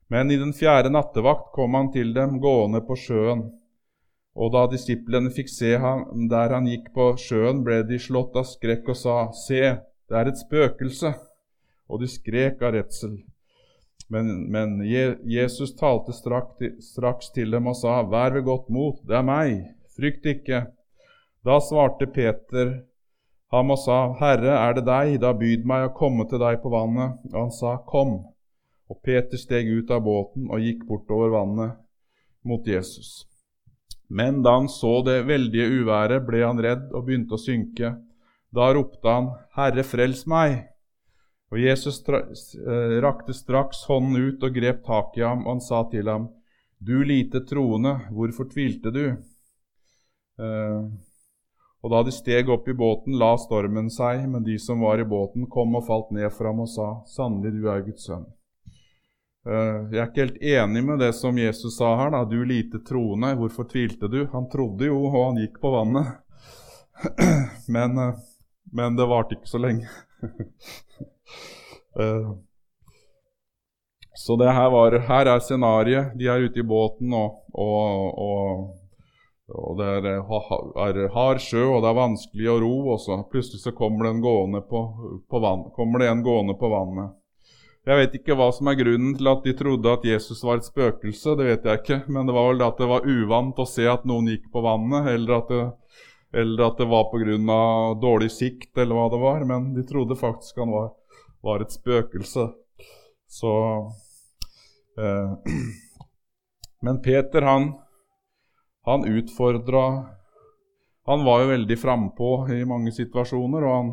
[0.08, 3.48] Men i den fjerde nattevakt kom han til dem gående på sjøen.
[4.36, 8.46] Og da disiplene fikk se ham der han gikk på sjøen, ble de slått av
[8.46, 9.62] skrekk og sa, Se,
[10.06, 11.14] det er et spøkelse!
[11.90, 13.18] Og de skrek av redsel.
[14.08, 19.26] Men, men Jesus talte straks til dem og sa, Vær ved godt mot, det er
[19.26, 19.56] meg,
[19.96, 20.66] frykt ikke.
[21.46, 22.76] Da svarte Peter
[23.54, 25.16] ham og sa, Herre, er det deg?
[25.22, 27.20] Da byd meg å komme til deg på vannet.
[27.32, 28.18] Og han sa, Kom.
[28.90, 31.78] Og Peter steg ut av båten og gikk bortover vannet
[32.46, 33.26] mot Jesus.
[34.06, 37.96] Men da han så det veldige uværet, ble han redd og begynte å synke.
[38.54, 40.68] Da ropte han, Herre, frels meg!
[41.54, 45.84] Og Jesus eh, rakte straks hånden ut og grep tak i ham, og han sa
[45.92, 46.28] til ham,
[46.78, 49.04] Du lite troende, hvorfor tvilte du?
[50.42, 50.80] Eh,
[51.86, 55.06] og da de steg opp i båten, la stormen seg, men de som var i
[55.06, 58.26] båten, kom og falt ned for ham og sa, Sannelig, du er Guds sønn.
[59.46, 62.10] Eh, jeg er ikke helt enig med det som Jesus sa her.
[62.10, 64.24] da, Du lite troende, hvorfor tvilte du?
[64.34, 66.16] Han trodde jo, og han gikk på vannet.
[67.68, 67.98] Men,
[68.72, 69.90] men det varte ikke så lenge.
[71.96, 72.36] Uh,
[74.16, 76.14] så det her, var, her er scenarioet.
[76.16, 78.62] De er ute i båten, og, og, og,
[79.52, 82.72] og det er, er, hard sjø, og det er vanskelig å ro.
[82.94, 84.82] Og så plutselig så kommer det en på,
[85.28, 87.12] på, vann, kommer det en gående på vannet.
[87.86, 90.66] Jeg vet ikke hva som er grunnen til at de trodde at Jesus var et
[90.66, 91.36] spøkelse.
[91.38, 94.08] det vet jeg ikke, Men det var vel at det var uvant å se at
[94.08, 95.64] noen gikk på vannet, eller at det,
[96.40, 97.60] eller at det var pga.
[98.00, 99.44] dårlig sikt, eller hva det var.
[99.44, 100.94] Men de trodde faktisk han var
[101.46, 102.48] var et spøkelse.
[103.30, 103.54] Så
[104.98, 105.54] eh,
[106.84, 107.72] Men Peter, han,
[108.84, 109.86] han utfordra
[111.06, 113.90] han var jo veldig frampå i mange situasjoner, og han,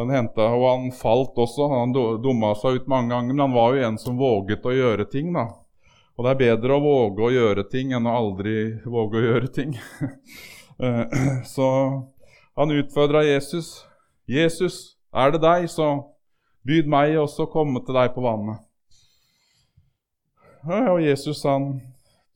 [0.00, 1.68] han henta og han falt også.
[1.74, 5.04] Han dumma seg ut mange ganger, men han var jo en som våget å gjøre
[5.12, 5.34] ting.
[5.36, 5.44] da.
[6.16, 8.56] Og det er bedre å våge å gjøre ting enn å aldri
[8.88, 9.76] våge å gjøre ting.
[11.54, 11.68] så
[12.56, 13.84] han utfordra Jesus.
[14.26, 16.15] 'Jesus, er det deg, så
[16.66, 18.62] byd meg også komme til deg på vannet.'
[20.66, 21.76] Og Jesus han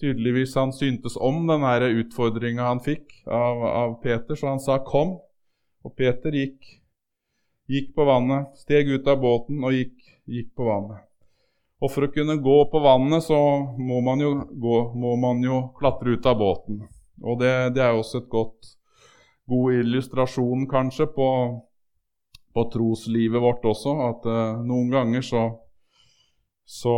[0.00, 1.64] tydeligvis han syntes om den
[2.00, 5.18] utfordringa han fikk av, av, Peter, så han sa 'kom'.
[5.84, 6.60] Og Peter gikk,
[7.68, 9.96] gikk på vannet, steg ut av båten og gikk,
[10.28, 11.06] gikk, på vannet.
[11.80, 13.38] Og for å kunne gå på vannet, så
[13.78, 16.82] må man jo, gå, må man jo klatre ut av båten.
[17.22, 18.76] Og det, det er også et godt,
[19.48, 21.28] god illustrasjon, kanskje, på,
[22.54, 25.44] på troslivet vårt også, at uh, noen ganger så,
[26.66, 26.96] så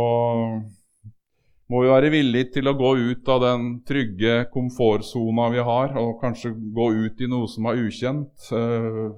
[1.69, 6.19] må vi være villige til å gå ut av den trygge komfortsona vi har, og
[6.21, 9.13] kanskje gå ut i noe som er ukjent, uh,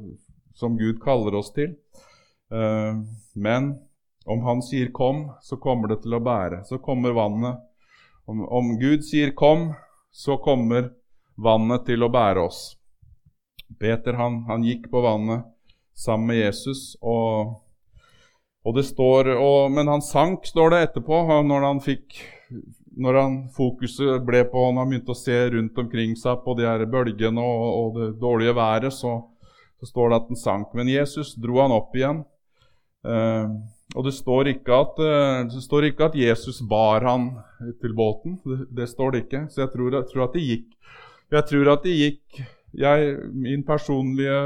[0.55, 1.75] som Gud kaller oss til.
[2.51, 3.03] Uh,
[3.35, 3.73] men
[4.25, 6.65] om Han sier 'kom', så kommer det til å bære.
[6.65, 7.61] Så kommer vannet.
[8.25, 9.75] Om, om Gud sier 'kom',
[10.11, 10.89] så kommer
[11.37, 12.77] vannet til å bære oss.
[13.79, 15.45] Peter han, han gikk på vannet
[15.95, 16.95] sammen med Jesus.
[17.01, 17.61] og
[18.65, 22.17] og det står, og, Men han sank, står det etterpå, når han fikk
[22.95, 26.85] når han fokuset ble på han begynte å se rundt omkring seg på de her
[26.87, 29.17] bølgene og, og det dårlige været, så,
[29.79, 30.75] så, står det at han sank.
[30.77, 32.23] Men Jesus dro han opp igjen.
[33.05, 33.55] Eh,
[33.95, 37.33] og det står, at, eh, det står, ikke at, Jesus bar han
[37.83, 38.39] til båten.
[38.45, 39.45] Det, det står det ikke.
[39.51, 40.69] Så jeg tror, jeg tror, at det gikk.
[41.35, 42.43] Jeg tror at det gikk
[42.75, 44.39] jeg, Min personlige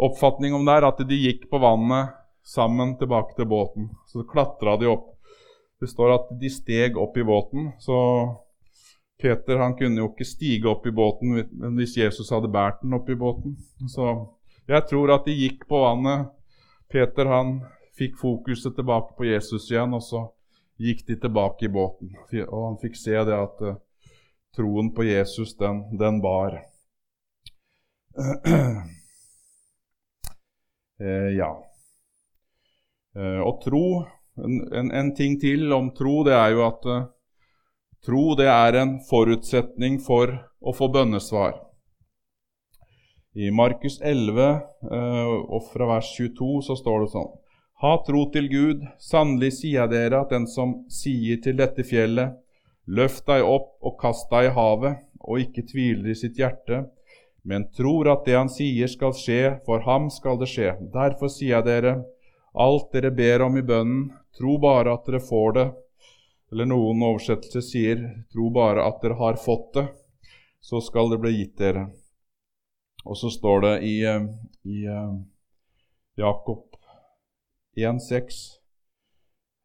[0.00, 3.90] oppfatning om det er at de gikk på vannet sammen tilbake til båten.
[4.08, 5.10] Så klatra de opp
[5.80, 7.72] det står at de steg opp i båten.
[7.80, 7.96] Så
[9.22, 11.40] Peter han kunne jo ikke stige opp i båten
[11.76, 13.56] hvis Jesus hadde båret den opp i båten.
[13.88, 14.10] Så
[14.68, 16.28] jeg tror at de gikk på vannet.
[16.92, 17.60] Peter han
[17.96, 20.24] fikk fokuset tilbake på Jesus igjen, og så
[20.80, 22.12] gikk de tilbake i båten.
[22.48, 23.76] Og han fikk se det at uh,
[24.56, 26.58] troen på Jesus, den, den bar.
[31.00, 31.50] uh, ja.
[33.16, 33.86] Eh, og tro
[34.38, 37.08] en, en, en, ting til om tro, det er jo at eh,
[38.06, 41.58] tro det er en forutsetning for å få bønnesvar.
[43.34, 47.28] I Markus 11 uh, eh, og fra vers 22 så står det sånn
[47.82, 52.34] Ha tro til Gud, sannelig sier dere at den som sier til dette fjellet,
[52.90, 56.82] løft deg opp og kast deg i havet, og ikke tviler i sitt hjerte,
[57.42, 60.74] men tror at det han sier skal skje, for ham skal det skje.
[60.92, 61.94] Derfor sier jeg dere,
[62.52, 65.66] alt dere ber om i bønnen, Tro bare at dere får det.
[66.52, 69.86] Eller noen oversettelser sier tro bare at dere har fått det,
[70.60, 71.88] så skal det bli gitt dere.
[73.04, 74.24] Og så står det i, eh,
[74.66, 75.14] i uh,
[76.18, 76.74] Jakob
[77.78, 78.40] 1,6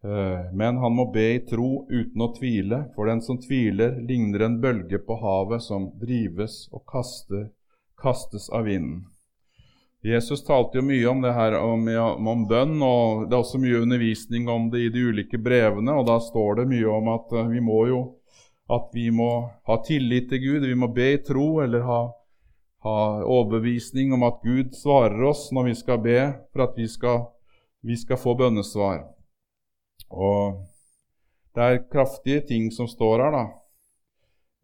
[0.05, 4.45] uh, Men han må be i tro uten å tvile, for den som tviler, ligner
[4.45, 7.49] en bølge på havet som drives og kaster,
[8.01, 9.05] kastes av vinden.
[10.05, 11.87] Jesus talte jo mye om det her om,
[12.27, 15.95] om, bønn, og det er også mye undervisning om det i de ulike brevene.
[15.97, 18.03] og Da står det mye om at eh, vi må jo
[18.69, 21.99] at vi må ha tillit til Gud, vi må be i tro eller ha,
[22.85, 26.19] ha overbevisning om at Gud svarer oss når vi skal be,
[26.53, 27.27] for at vi skal,
[27.85, 29.03] vi skal få bønnesvar.
[30.09, 30.65] Og
[31.55, 33.45] det er kraftige ting som står her, da.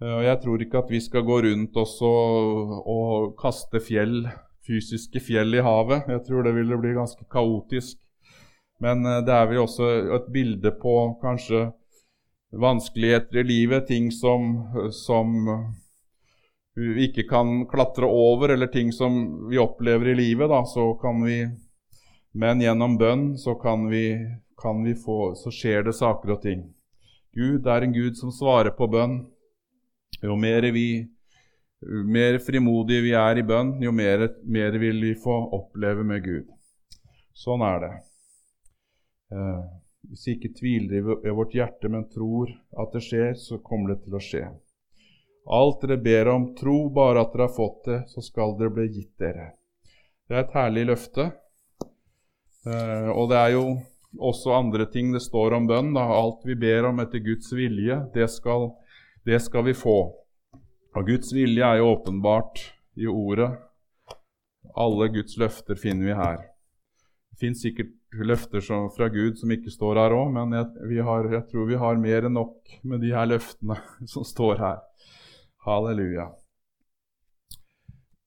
[0.02, 4.26] Eh, og Jeg tror ikke at vi skal gå rundt oss og, og kaste fjell
[4.66, 6.10] fysiske fjell i havet.
[6.10, 8.00] Jeg tror det ville bli ganske kaotisk.
[8.82, 11.70] Men eh, det er vel også et bilde på kanskje
[12.52, 14.58] vanskeligheter i livet, ting som,
[14.92, 15.38] som
[16.76, 20.50] vi ikke kan klatre over, eller ting som vi opplever i livet.
[20.52, 21.46] Da, så kan vi,
[22.36, 24.18] men gjennom bønn så, kan vi,
[24.60, 26.66] kan vi få, så skjer det saker og ting.
[27.32, 29.22] Gud er en Gud som svarer på bønn.
[30.22, 30.88] Jo mer vi
[31.82, 36.50] mer frimodige vi er i bønn, jo mer, mer vil vi få oppleve med Gud.
[37.34, 37.94] Sånn er det.
[39.34, 39.64] Eh,
[40.12, 44.04] hvis vi ikke tviler i vårt hjerte, men tror at det skjer, så kommer det
[44.06, 44.44] til å skje.
[45.52, 48.88] Alt dere ber om, tro bare at dere har fått det, så skal dere bli
[48.92, 49.54] gitt dere.
[50.30, 51.32] Det er et herlig løfte.
[52.68, 53.66] Eh, og det er jo
[54.22, 55.96] også andre ting det står om bønn.
[55.98, 56.06] Da.
[56.14, 58.70] Alt vi ber om etter Guds vilje, det skal,
[59.26, 59.98] det skal vi få.
[60.96, 62.64] Og Guds vilje er jo åpenbart
[63.00, 63.52] i ordet.
[64.78, 66.38] Alle Guds løfter finner vi her.
[67.32, 68.64] Det fins sikkert løfter
[68.96, 72.28] fra Gud som ikke står her òg, men jeg, har, jeg, tror vi har mer
[72.28, 73.78] enn nok med de her løftene
[74.14, 74.82] som står her.
[75.68, 76.32] Halleluja.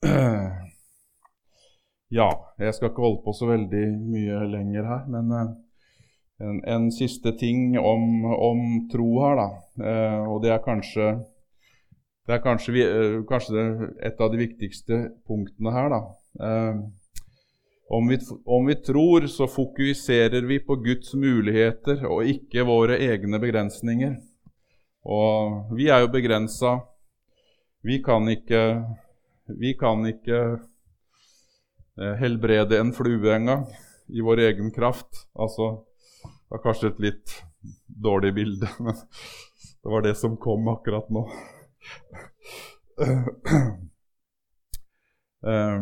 [2.15, 2.29] Ja,
[2.61, 5.49] jeg skal ikke holde på så veldig mye lenger her, men eh,
[6.41, 9.47] en, en siste ting om, om, tro her, da.
[9.91, 11.13] Eh, og det er kanskje,
[12.27, 12.85] det er kanskje, vi,
[13.29, 13.65] kanskje
[14.03, 16.03] et av de viktigste punktene her, da.
[17.95, 18.17] Om vi,
[18.49, 24.17] om vi, tror, så fokuserer vi på Guds muligheter og ikke våre egne begrensninger.
[25.05, 26.79] Og vi er jo begrensa.
[27.85, 28.63] Vi kan ikke,
[29.61, 30.41] vi kan ikke
[31.95, 33.67] Eh, helbrede en flue en gang
[34.09, 35.27] i vår egen kraft.
[35.39, 35.85] Altså,
[36.55, 37.35] var kanskje et litt
[37.87, 41.27] dårlig bilde, men det var det som kom akkurat nå.
[45.45, 45.81] Eh,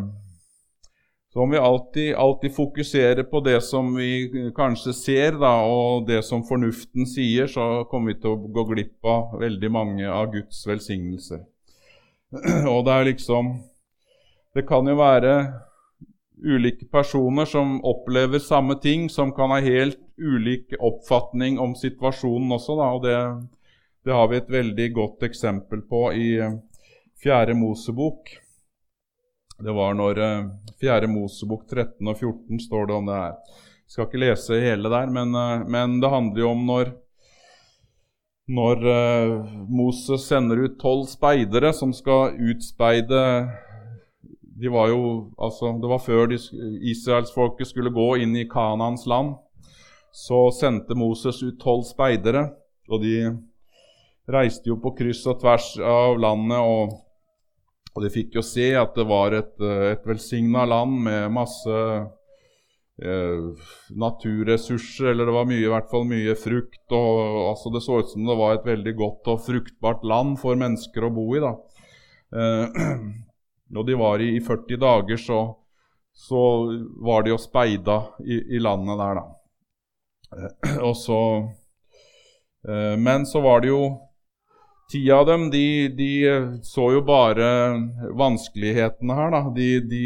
[1.31, 6.17] så om vi alltid, alltid, fokuserer på det som vi kanskje ser, da, og det
[6.27, 10.59] som fornuften sier, så kommer vi til å gå glipp av veldig mange av Guds
[10.67, 11.45] velsignelser.
[12.73, 13.53] Og det er liksom
[14.51, 15.31] Det kan jo være
[16.41, 22.77] ulike personer som opplever samme ting, som kan ha helt ulik oppfatning om situasjonen også.
[22.77, 23.17] Da, og det,
[24.05, 26.57] det, har vi et veldig godt eksempel på i eh,
[27.23, 28.33] Fjerde Mosebok.
[29.63, 30.49] Det var når eh,
[30.81, 33.37] Fjerde Mosebok 13 og 14 står det om det her.
[33.83, 36.99] Jeg skal ikke lese hele der, men, eh, men det handler jo om når
[38.53, 38.81] når
[39.71, 43.21] Moses sender ut tolv speidere som skal utspeide
[44.55, 49.35] de var jo, altså, Det var før israelsfolket skulle gå inn i Kanans land.
[50.13, 52.51] Så sendte Moses ut tolv speidere,
[52.89, 53.15] og de
[54.29, 56.61] reiste jo på kryss og tvers av landet.
[56.61, 56.93] Og,
[57.95, 59.55] og de fikk jo se at det var et,
[59.95, 61.81] et velsigna land med masse
[63.01, 63.65] eh,
[64.05, 66.85] naturressurser, eller det var mye, i hvert fall mye frukt.
[66.93, 70.61] og altså Det så ut som det var et veldig godt og fruktbart land for
[70.61, 71.41] mennesker å bo i.
[71.41, 71.55] da.
[72.37, 72.83] Eh,
[73.73, 75.39] Når de var i, i 40 dager, så,
[76.13, 76.41] så,
[77.05, 79.25] var de og speida i, i landet der, da.
[80.37, 81.19] Eh, og så
[82.69, 83.83] eh, Men så var det jo
[84.91, 86.09] Ti av dem de, de,
[86.67, 87.45] så jo bare
[88.19, 89.39] vanskelighetene her, da.
[89.55, 90.01] De, de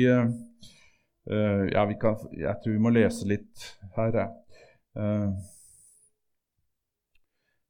[1.73, 3.65] Ja, kan, jeg tror vi må lese litt
[3.97, 5.56] her, jeg.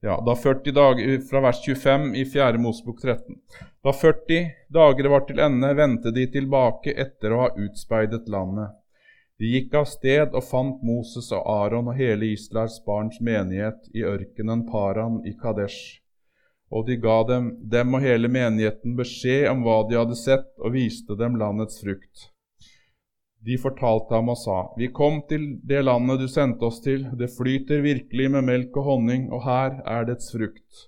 [0.08, 2.58] Ja, da 40 dager, Fra vers 25 i 4.
[2.58, 3.36] Mosebok 13.
[3.84, 8.72] Da 40 dager var til ende, vendte de tilbake etter å ha utspeidet landet.
[9.36, 14.06] De gikk av sted og fant Moses og Aron og hele Israels barns menighet i
[14.08, 16.00] ørkenen Paran i Kadesh.
[16.72, 20.72] Og de ga dem, dem og hele menigheten beskjed om hva de hadde sett, og
[20.80, 22.30] viste dem landets frukt.
[23.46, 27.30] De fortalte ham og sa, Vi kom til det landet du sendte oss til, det
[27.36, 30.88] flyter virkelig med melk og honning, og her er dets frukt.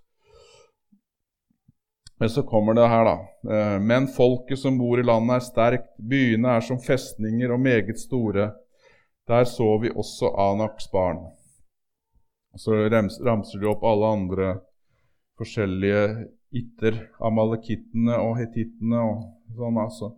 [2.20, 3.18] Men så kommer det her, da.
[3.54, 8.00] Eh, men folket som bor i landet, er sterkt, byene er som festninger og meget
[8.00, 8.50] store.
[9.30, 11.22] Der så vi også Anaks barn.
[12.58, 14.50] Så ramser de opp alle andre
[15.40, 16.04] forskjellige
[16.60, 19.24] itter, amalekittene og hetittene og
[19.56, 20.12] sånn, altså.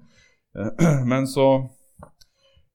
[0.57, 1.47] Eh, men så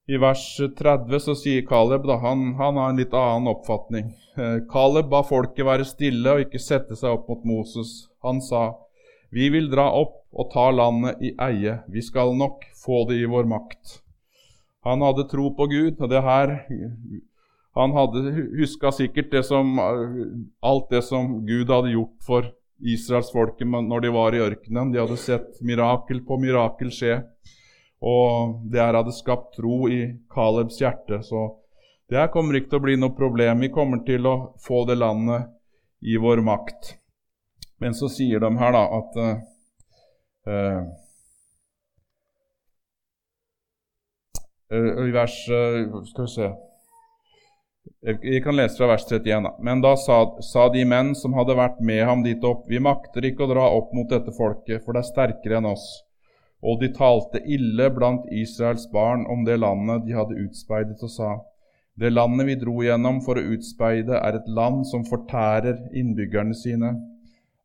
[0.07, 0.43] i vers
[0.79, 4.13] 30 så sier Caleb da, han, han har en litt annen oppfatning.
[4.39, 8.07] Eh, Caleb ba folket være stille og ikke sette seg opp mot Moses.
[8.23, 8.77] Han sa,
[9.31, 11.79] 'Vi vil dra opp og ta landet i eie.
[11.91, 13.99] Vi skal nok få det i vår makt.'
[14.87, 16.63] Han hadde tro på Gud, og det her
[17.75, 19.77] Han hadde huska sikkert det som,
[20.63, 22.47] alt det som Gud hadde gjort for
[22.81, 24.93] israelsfolket når de var i ørkenen.
[24.93, 27.19] De hadde sett mirakel på mirakel skje.
[28.01, 31.21] Og det her hadde skapt tro i Kalebs hjerte.
[31.25, 31.47] Så
[32.09, 33.63] det her kommer ikke til å bli noe problem.
[33.65, 35.49] Vi kommer til å få det landet
[36.05, 36.93] i vår makt.
[37.81, 39.33] Men så sier de her da at uh,
[40.49, 40.85] uh,
[45.07, 45.35] I vers
[46.09, 46.47] Skal vi se
[48.03, 49.45] Jeg kan lese fra vers 31.
[49.45, 49.53] da.
[49.63, 53.25] Men da sa, sa, de menn som hadde vært med ham dit opp, vi makter
[53.29, 55.85] ikke å dra opp mot dette folket, for det er sterkere enn oss.
[56.63, 61.35] Og de talte ille blant Israels barn om det landet de hadde utspeidet, og sa:"
[61.97, 66.91] Det landet vi dro gjennom for å utspeide, er et land som fortærer innbyggerne sine.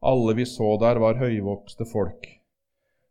[0.03, 2.25] Alle vi så der, var høyvokste folk.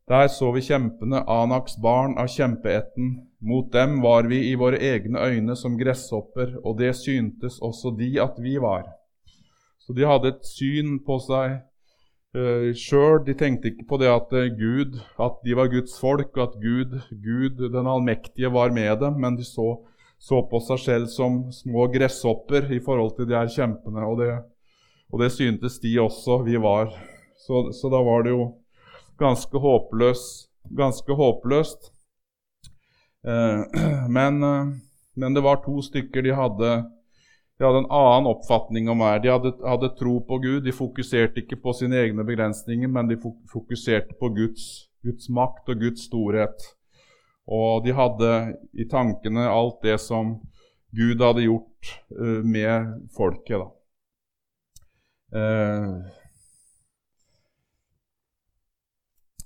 [0.10, 3.28] Der så vi kjempene, Anaks barn av kjempeetten.
[3.40, 8.18] Mot dem var vi i våre egne øyne som gresshopper, og det syntes også de
[8.20, 8.90] at vi var.
[9.80, 11.62] Så de hadde et syn på seg
[12.38, 13.24] uh, sjøl.
[13.38, 16.98] Tenkte ikke på det at uh, Gud, at de var Guds folk, og at Gud,
[17.24, 19.76] Gud den allmektige var med dem, men de så,
[20.20, 24.06] så, på seg selv som små gresshopper i forhold til de her kjempene.
[24.06, 24.32] Og det,
[25.12, 26.94] og det syntes de også vi var.
[27.42, 28.52] Så, så da var det jo
[29.22, 31.92] ganske håpløs ganske håpløst.
[33.28, 33.60] Eh,
[34.18, 34.66] men, eh,
[35.14, 36.72] men, det var to stykker de hadde,
[37.62, 39.20] de hadde en annen oppfatning om hver.
[39.22, 40.64] De hadde, hadde, tro på Gud.
[40.66, 43.20] De fokuserte ikke på sine egne begrensninger, men de
[43.52, 44.64] fokuserte på Guds,
[45.06, 46.66] Guds makt og Guds storhet.
[47.46, 48.32] Og de hadde
[48.74, 50.40] i tankene alt det som
[50.98, 53.62] Gud hadde gjort uh, med folket.
[53.62, 53.70] da.
[55.38, 56.02] Uh,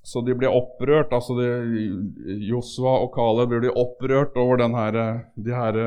[0.05, 1.33] Så de ble opprørt, altså
[2.45, 4.97] Josva og Kale ble opprørt over den her,
[5.33, 5.79] de her,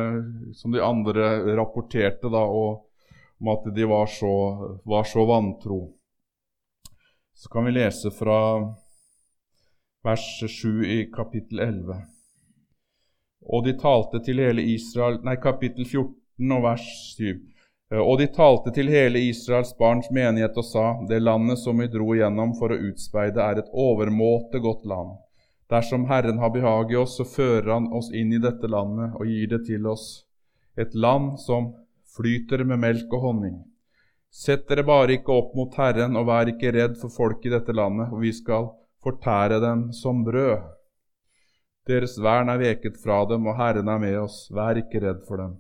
[0.59, 2.89] som de andre rapporterte da, og,
[3.39, 4.33] om at de var så,
[4.83, 5.79] var så vantro.
[7.39, 8.41] Så kan vi lese fra
[10.03, 12.01] vers 7 i kapittel 11.
[13.55, 17.39] Og de talte til hele Israel Nei, kapittel 14 og vers 7.
[17.93, 21.89] Eh, og de talte til hele Israels barns menighet og sa:" Det landet som vi
[21.89, 25.16] dro igjennom for å utspeide, er et overmåte godt land.
[25.70, 29.26] Dersom Herren har behag i oss, så fører Han oss inn i dette landet og
[29.26, 30.24] gir det til oss,
[30.76, 31.74] et land som
[32.16, 33.64] flyter med melk og honning.
[34.30, 37.72] Sett dere bare ikke opp mot Herren, og vær ikke redd for folk i dette
[37.72, 38.70] landet, og vi skal
[39.05, 40.59] fortære dem som brød.
[41.89, 44.51] Deres vern er veket fra dem, og Herren er med oss.
[44.53, 45.57] Vær ikke redd for dem.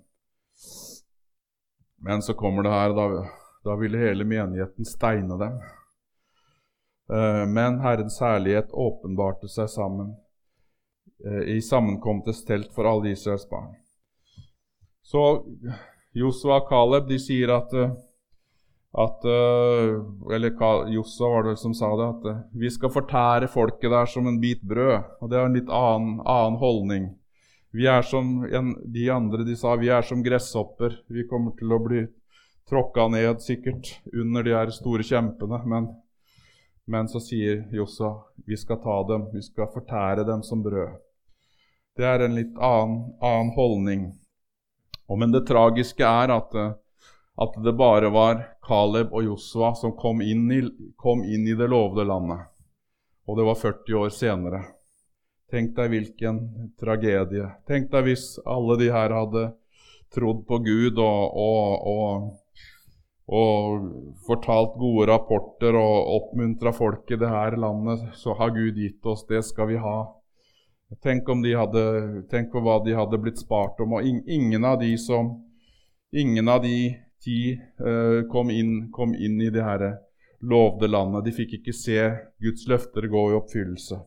[1.98, 3.26] Men så kommer det her, da,
[3.64, 5.58] da ville hele menigheten steine dem.
[7.12, 10.12] Eh, men Herrens herlighet åpenbarte seg sammen
[11.24, 13.72] eh, i sammenkomtes telt for alle Israels barn.
[15.02, 15.22] Så
[16.12, 17.96] Josua og Caleb de sier at, eh,
[18.98, 19.24] at
[20.34, 20.52] Eller
[20.92, 24.62] Josua var det som sa det, at vi skal fortære folket der som en bit
[24.62, 25.00] brød.
[25.20, 27.08] Og det er en litt annen, annen holdning.
[27.78, 28.40] Vi er som
[28.84, 30.96] de andre de sa, vi er som gresshopper.
[31.06, 32.00] Vi kommer til å bli
[32.66, 35.60] tråkka ned sikkert under de her store kjempene.
[35.62, 35.86] Men,
[36.90, 38.16] men så sier Jossa
[38.50, 40.96] vi skal ta dem, vi skal fortære dem som brød.
[41.94, 44.02] Det er en litt annen, annen holdning.
[45.06, 50.18] Og, men det tragiske er at, at, det bare var Caleb og Josua som kom
[50.26, 50.64] inn, i,
[50.98, 52.50] kom inn i det lovede landet.
[53.30, 54.64] Og det var 40 år senere.
[55.48, 56.42] Tenk deg hvilken
[56.80, 57.46] tragedie.
[57.68, 59.46] Tenk deg hvis alle de her hadde
[60.12, 62.68] trodd på Gud og, og, og,
[63.38, 63.88] og
[64.28, 68.04] fortalt gode rapporter og oppmuntra folk i det her landet.
[68.20, 69.98] Så har Gud gitt oss, det skal vi ha.
[71.04, 71.82] Tenk, om de hadde,
[72.32, 73.98] tenk på hva de hadde blitt spart om.
[73.98, 75.36] Og ingen av de som
[76.08, 79.82] Ingen av de ti uh, kom, inn, kom inn i det her
[80.40, 81.26] lovde landet.
[81.26, 81.98] De fikk ikke se
[82.40, 83.98] Guds løfter gå i oppfyllelse.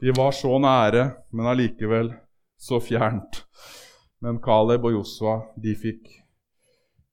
[0.00, 2.14] De var så nære, men allikevel
[2.60, 3.42] så fjernt.
[4.24, 6.08] Men Caleb og Josua, de fikk,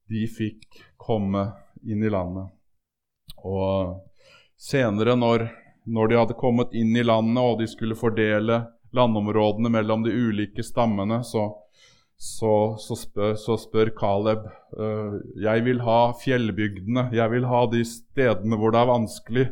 [0.08, 1.44] de fikk komme
[1.84, 2.48] inn i landet.
[3.44, 4.00] Og
[4.60, 5.50] senere, når,
[5.84, 8.64] når de hadde kommet inn i landet og de skulle fordele
[8.96, 11.50] landområdene mellom de ulike stammene, så,
[12.16, 14.48] så, så, spør, så spør, Caleb
[14.80, 19.50] uh, jeg vil ha fjellbygdene, jeg vil ha de stedene hvor det er vanskelig.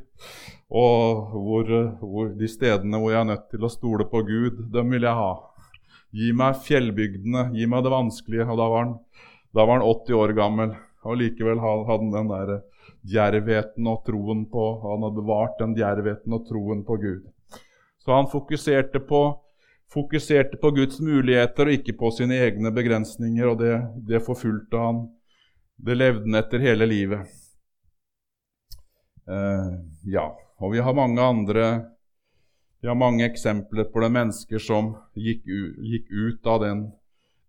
[0.74, 1.70] Og hvor,
[2.02, 5.20] hvor de stedene hvor jeg er nødt til å stole på Gud, dem vil jeg
[5.20, 5.34] ha.
[6.16, 8.48] Gi meg fjellbygdene, gi meg det vanskelige.
[8.50, 8.96] Og da var han,
[9.54, 12.54] da var han 80 år gammel, og likevel hadde han den der
[13.06, 17.26] djervheten og troen på Han hadde bevart den djervheten og troen på Gud.
[18.02, 19.22] Så han fokuserte på,
[19.94, 23.76] fokuserte på Guds muligheter og ikke på sine egne begrensninger, og det,
[24.10, 25.06] det forfulgte han.
[25.76, 27.34] Det levde han etter hele livet.
[29.26, 30.30] Uh, ja.
[30.64, 31.66] Og vi har mange andre
[32.82, 35.48] vi har mange eksempler på det mennesker som gikk,
[35.82, 36.84] gikk ut av den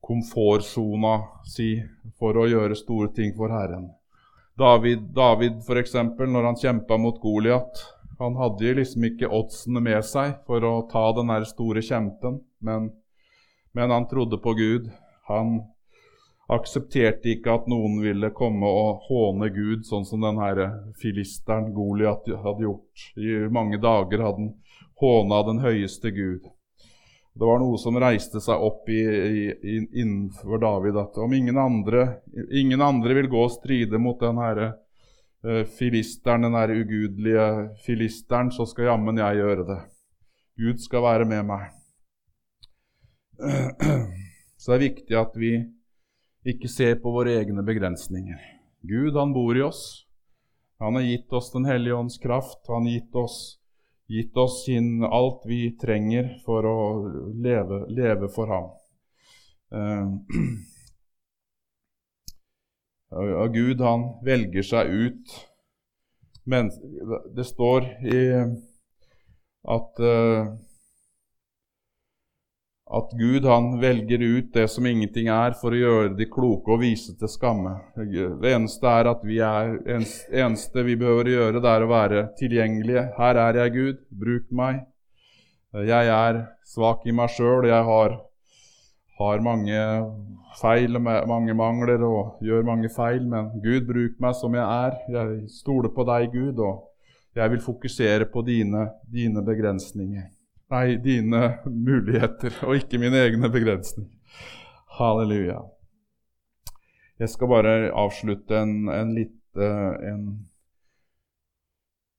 [0.00, 1.74] komfortsona si
[2.16, 3.90] for å gjøre store ting for Herren.
[4.57, 7.82] David, David f.eks., når han kjempa mot Goliat,
[8.18, 12.88] han hadde liksom ikke oddsene med seg for å ta den der store kjempen, men,
[13.76, 14.88] men han trodde på Gud.
[15.28, 15.59] Han
[16.53, 20.61] aksepterte ikke at noen ville komme og håne Gud, sånn som den her
[21.01, 23.09] filisteren Goliat hadde gjort.
[23.18, 24.53] I mange dager hadde han
[25.03, 26.47] håna den høyeste Gud.
[27.36, 32.22] Det var noe som reiste seg opp i, i, innenfor David at om ingen andre,
[32.49, 34.70] ingen andre vil gå og stride mot den herre
[35.44, 37.49] uh, filisteren, den her ugudelige
[37.84, 39.80] filisteren, så skal jammen jeg gjøre det.
[40.57, 41.68] Gud skal være med meg.
[44.57, 45.51] Så det er viktig at vi
[46.47, 48.40] ikke se på våre egne begrensninger.
[48.86, 50.07] Gud, han bor i oss.
[50.78, 52.62] Han har gitt oss Den hellige ånds kraft.
[52.68, 53.36] Han har gitt oss,
[54.09, 56.78] gitt oss sin, alt vi trenger for å
[57.34, 58.72] leve, leve for ham.
[63.07, 65.34] Uh, og Gud, han velger seg ut
[66.47, 66.70] men
[67.34, 68.20] Det står i
[69.66, 70.47] at uh,
[72.87, 76.84] at Gud han velger ut det som ingenting er, for å gjøre de kloke og
[76.84, 77.72] vise til skamme.
[77.97, 78.93] Det eneste
[79.26, 79.72] vi er,
[80.30, 83.09] eneste vi behøver å gjøre, det er å være tilgjengelige.
[83.18, 84.05] Her er jeg, Gud.
[84.11, 84.84] Bruk meg.
[85.74, 87.66] Jeg er svak i meg sjøl.
[87.66, 88.16] Jeg har,
[89.18, 89.82] har, mange
[90.61, 95.03] feil og mange mangler og gjør mange feil, men Gud, bruk meg som jeg er.
[95.11, 96.87] Jeg stoler på deg, Gud, og
[97.37, 100.36] jeg vil fokusere på dine, dine begrensninger.
[100.66, 104.10] Nei, dine muligheter, og ikke mine egne begrensninger.
[104.98, 105.60] Halleluja.
[107.18, 110.24] Jeg skal bare avslutte en, en litt en,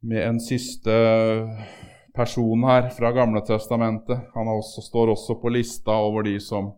[0.02, 0.96] med en siste
[2.16, 4.32] person her fra Gamle Testamentet.
[4.34, 6.72] Han også, står også på lista over de som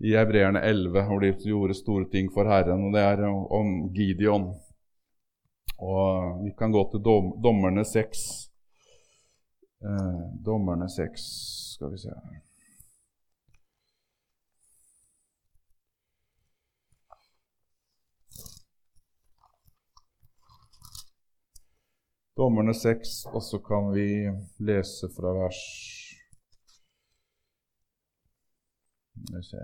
[0.00, 2.88] i Hebreerne 11, hvor de gjorde store ting for Herren.
[2.88, 4.54] og Det er om Gideon.
[5.78, 8.45] Og Vi kan gå til dom, Dommerne 6.
[9.80, 11.20] Eh, dommerne seks,
[11.74, 12.10] skal vi se
[22.36, 24.08] Dommerne seks, og så kan vi
[24.58, 25.60] lese fra vers
[29.26, 29.62] Skal vi se.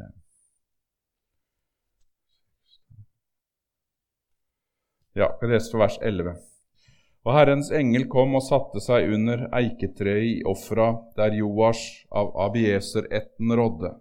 [5.15, 6.52] Ja, jeg leser fra vers 11.
[7.23, 13.55] Og Herrens engel kom og satte seg under eiketreet i Ofra, der Joash av Abieser-ætten
[13.59, 13.93] rådde.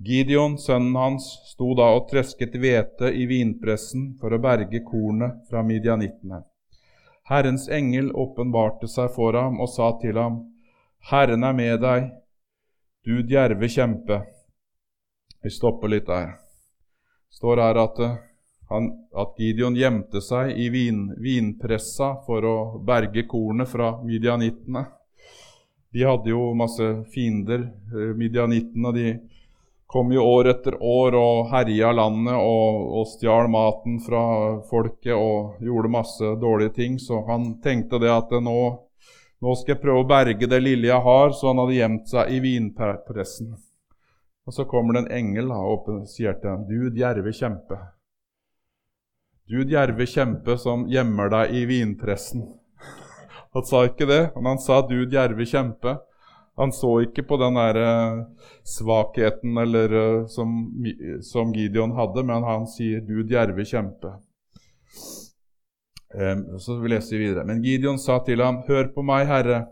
[0.00, 5.62] Gideon, sønnen hans, sto da og tresket hvete i vinpressen for å berge kornet fra
[5.62, 6.40] midjanittene.
[7.28, 10.42] Herrens engel åpenbarte seg for ham og sa til ham,
[11.10, 12.08] Herren er med deg,
[13.04, 14.22] du djerve kjempe.
[15.44, 16.32] Vi stopper litt der.
[17.28, 18.00] Det står her at
[18.68, 24.86] han, at Gideon gjemte seg i vin, vinpressa for å berge kornet fra midjanittene.
[25.94, 28.92] De hadde jo masse fiender, eh, midjanittene.
[28.92, 29.20] De
[29.86, 34.24] kom jo år etter år og herja landet og, og stjal maten fra
[34.66, 36.98] folket og gjorde masse dårlige ting.
[36.98, 38.58] Så han tenkte det at nå,
[39.38, 42.32] nå skal jeg prøve å berge det lille jeg har, så han hadde gjemt seg
[42.32, 43.54] i vinpressen.
[44.44, 47.78] Og Så kommer det en engel og sier til ham, du djerve kjempe.
[49.46, 52.46] Du djerve kjempe som gjemmer deg i vintressen.
[53.52, 55.98] Han sa ikke det, men han sa du djerve kjempe.
[56.56, 58.22] Han så ikke på den der uh,
[58.64, 60.54] svakheten eller, uh, som,
[61.22, 64.14] som, Gideon hadde, men han sier du djerve kjempe.
[66.62, 67.42] Så vi leser vi videre.
[67.44, 69.64] Men Gideon sa til ham, hør på meg, Herre.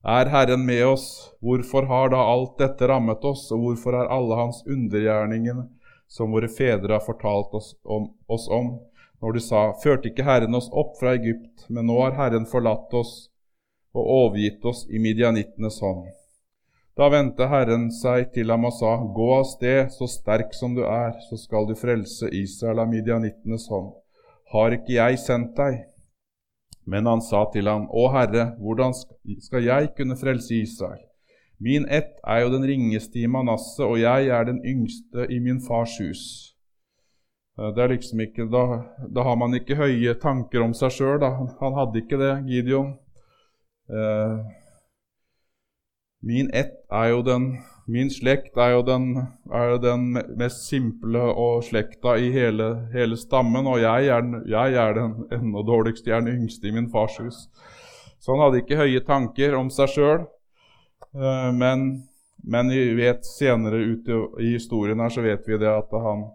[0.00, 1.06] Er Herren med oss?
[1.44, 5.66] Hvorfor har da alt dette rammet oss, og hvorfor er alle hans undergjerninger
[6.08, 8.78] som våre fedre har fortalt oss om, oss om,
[9.22, 12.94] når du sa:" Førte ikke Herren oss opp fra Egypt, men nå har Herren forlatt
[12.94, 13.30] oss
[13.94, 16.08] og overgitt oss i midjanittenes hånd.
[16.96, 20.82] Da vendte Herren seg til ham og sa:" Gå av sted, så sterk som du
[20.84, 23.92] er, så skal du frelse Israel av midjanittenes hånd.
[24.52, 25.84] Har ikke jeg sendt deg?
[26.86, 31.04] Men han sa til ham, Å Herre, hvordan skal jeg kunne frelse Israel?
[31.60, 35.60] Min ett er jo den ringeste i Manasseh, og jeg er den yngste i min
[35.60, 36.22] fars hus.
[37.60, 38.64] Eh, det er liksom ikke, da,
[39.08, 41.26] da, har man ikke høye tanker om seg sjøl.
[41.60, 42.94] Han hadde ikke det, Gideon.
[43.90, 44.38] Eh,
[46.22, 47.52] min ett er jo den
[47.90, 49.16] Min slekt er jo den,
[49.50, 54.94] er den mest simple og slekta i hele, hele stammen, og jeg er, jeg er
[54.94, 57.40] den enda dårligste, jeg er den yngste i min fars hus.
[58.20, 60.22] Så han hadde ikke høye tanker om seg sjøl.
[61.16, 61.82] Eh, men,
[62.46, 66.28] men vi vet senere ute i historien her så vet vi det at han,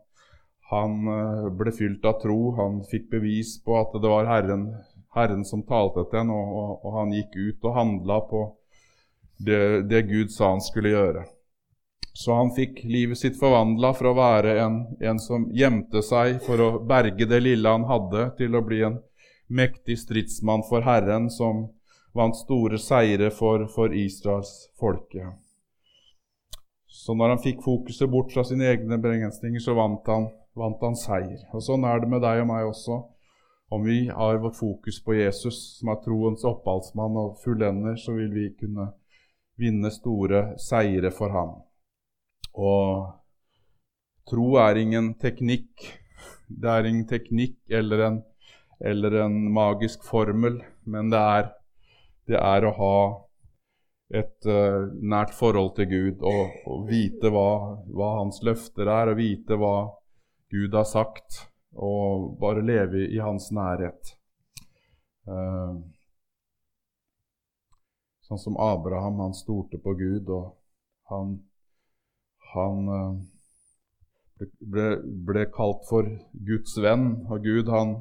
[0.70, 4.70] han eh, ble fylt av tro, han fikk bevis på at det var Herren,
[5.16, 8.43] Herren som talte til ham, og, og, og, han gikk ut og handla på
[9.45, 9.61] det,
[9.91, 11.26] det, Gud sa han skulle gjøre.
[12.16, 16.63] Så han fikk livet sitt forvandla fra å være en, en, som gjemte seg for
[16.63, 19.01] å berge det lille han hadde, til å bli en
[19.51, 21.68] mektig stridsmann for Herren, som
[22.16, 25.28] vant store seire for, for Israels folke.
[26.88, 30.95] Så når han fikk fokuset bort fra sine egne begrensninger, så vant han vant han
[30.99, 31.43] seier.
[31.53, 33.01] Og Sånn er det med deg og meg også.
[33.74, 38.30] Om vi har vårt fokus på Jesus, som er troens opphavsmann og fullender, så vil
[38.34, 38.91] vi kunne
[39.60, 41.56] vinne store seire for ham.
[42.56, 43.10] Og
[44.30, 45.89] tro er ingen teknikk.
[46.47, 48.24] Det er ingen teknikk eller en,
[48.80, 51.51] eller en magisk formel, men det er,
[52.30, 52.97] det er å ha
[54.14, 57.49] et uh, nært forhold til Gud og, og vite hva,
[57.89, 59.76] hva, hans løfter er, og vite hva
[60.56, 61.41] Gud har sagt,
[61.76, 64.16] og bare leve i hans nærhet.
[65.28, 65.82] Uh,
[68.26, 70.53] sånn som Abraham, han stolte på Gud, og
[71.12, 71.36] han,
[72.53, 74.88] han eh, ble,
[75.28, 76.10] ble, kalt for
[76.47, 77.08] Guds venn.
[77.30, 77.95] Og Gud han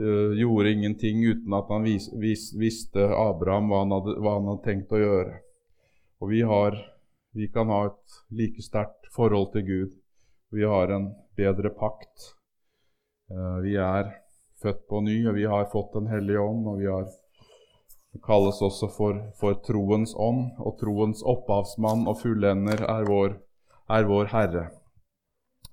[0.00, 4.50] uh, gjorde ingenting uten at han vis, vis, visste Abraham hva han, hadde, hva han,
[4.52, 5.40] hadde, tenkt å gjøre.
[6.20, 6.78] Og vi, har,
[7.36, 10.00] vi kan ha et like sterkt forhold til Gud.
[10.54, 12.30] Vi har en bedre pakt.
[13.32, 14.12] Uh, vi er
[14.62, 17.06] født på ny, og vi har fått Den hellige ånd, og vi har
[18.14, 23.32] det kalles også for, for, troens ånd, og troens opphavsmann og fullender er vår,
[23.90, 24.68] er vår Herre.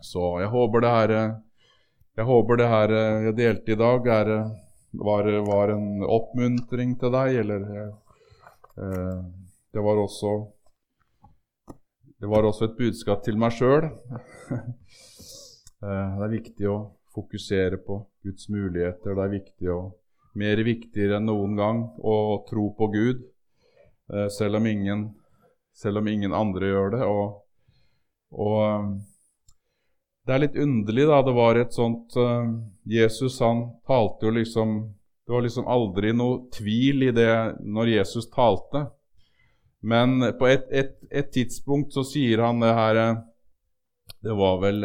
[0.01, 1.13] Så jeg håper det her
[2.17, 2.93] jeg håper det her
[3.27, 4.31] jeg delte i dag, er,
[5.05, 9.21] var, var, en oppmuntring til deg, eller eh,
[9.71, 10.33] Det var også
[12.21, 13.87] det var også et budskap til meg sjøl.
[15.81, 16.77] Eh, det er viktig å
[17.15, 19.15] fokusere på Guds muligheter.
[19.17, 19.79] Det er viktig å
[20.37, 22.17] mer viktigere enn noen gang å
[22.47, 23.23] tro på Gud,
[24.13, 25.07] eh, selv om ingen,
[25.73, 27.07] selv om ingen andre gjør det.
[27.07, 27.41] Og,
[28.31, 28.91] og, eh,
[30.27, 31.21] det er litt underlig, da.
[31.25, 32.13] Det var et sånt
[32.85, 34.93] Jesus han talte jo liksom
[35.25, 38.91] Det var liksom aldri noe tvil i det når Jesus talte.
[39.81, 42.99] Men på et, et, et tidspunkt så sier han det her
[44.21, 44.83] Det var vel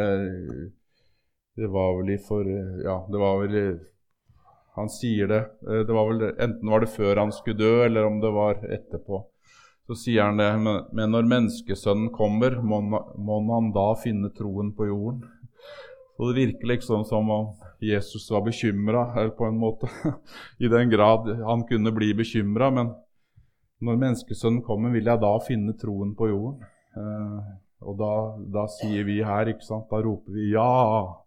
[1.57, 2.48] Det var vel i for
[2.84, 3.54] Ja, det var vel
[4.76, 5.38] han sier det.
[5.68, 8.61] Eh, det var vel, enten var det før han skulle dø, eller om det var
[8.61, 9.22] etterpå.
[9.86, 10.50] Så sier han det.
[10.92, 15.22] Men når menneskesønnen kommer, må, han da finne troen på jorden?
[16.16, 17.48] Så Det virker liksom som om
[17.80, 19.88] Jesus var bekymra, på en måte.
[20.64, 22.70] I den grad han kunne bli bekymra.
[22.70, 22.92] Men
[23.80, 26.66] når menneskesønnen kommer, vil jeg da finne troen på jorden?
[27.85, 28.12] Og da,
[28.55, 30.64] da, sier vi her, ikke sant, da roper vi ja,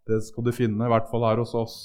[0.10, 1.78] det skal du finne, i hvert fall her hos oss.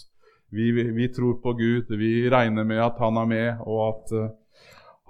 [0.55, 4.29] Vi, vi, tror på Gud, vi regner med at Han er med, og at, eh,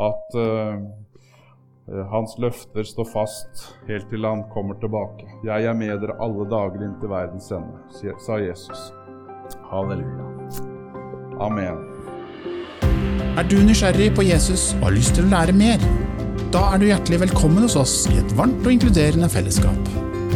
[0.06, 5.28] at uh, Hans løfter står fast helt til Han kommer tilbake.
[5.44, 8.92] 'Jeg er med dere alle dager inntil verdens ende', sa Jesus.
[9.70, 10.24] Halleluja.
[11.40, 11.78] Amen.
[13.36, 15.82] Er du nysgjerrig på Jesus og har lyst til å lære mer?
[16.52, 19.94] Da er du hjertelig velkommen hos oss i et varmt og inkluderende fellesskap.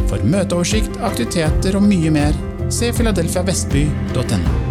[0.09, 2.41] For møteoversikt, aktiviteter og mye mer,
[2.73, 4.68] se filadelfiavestby.no.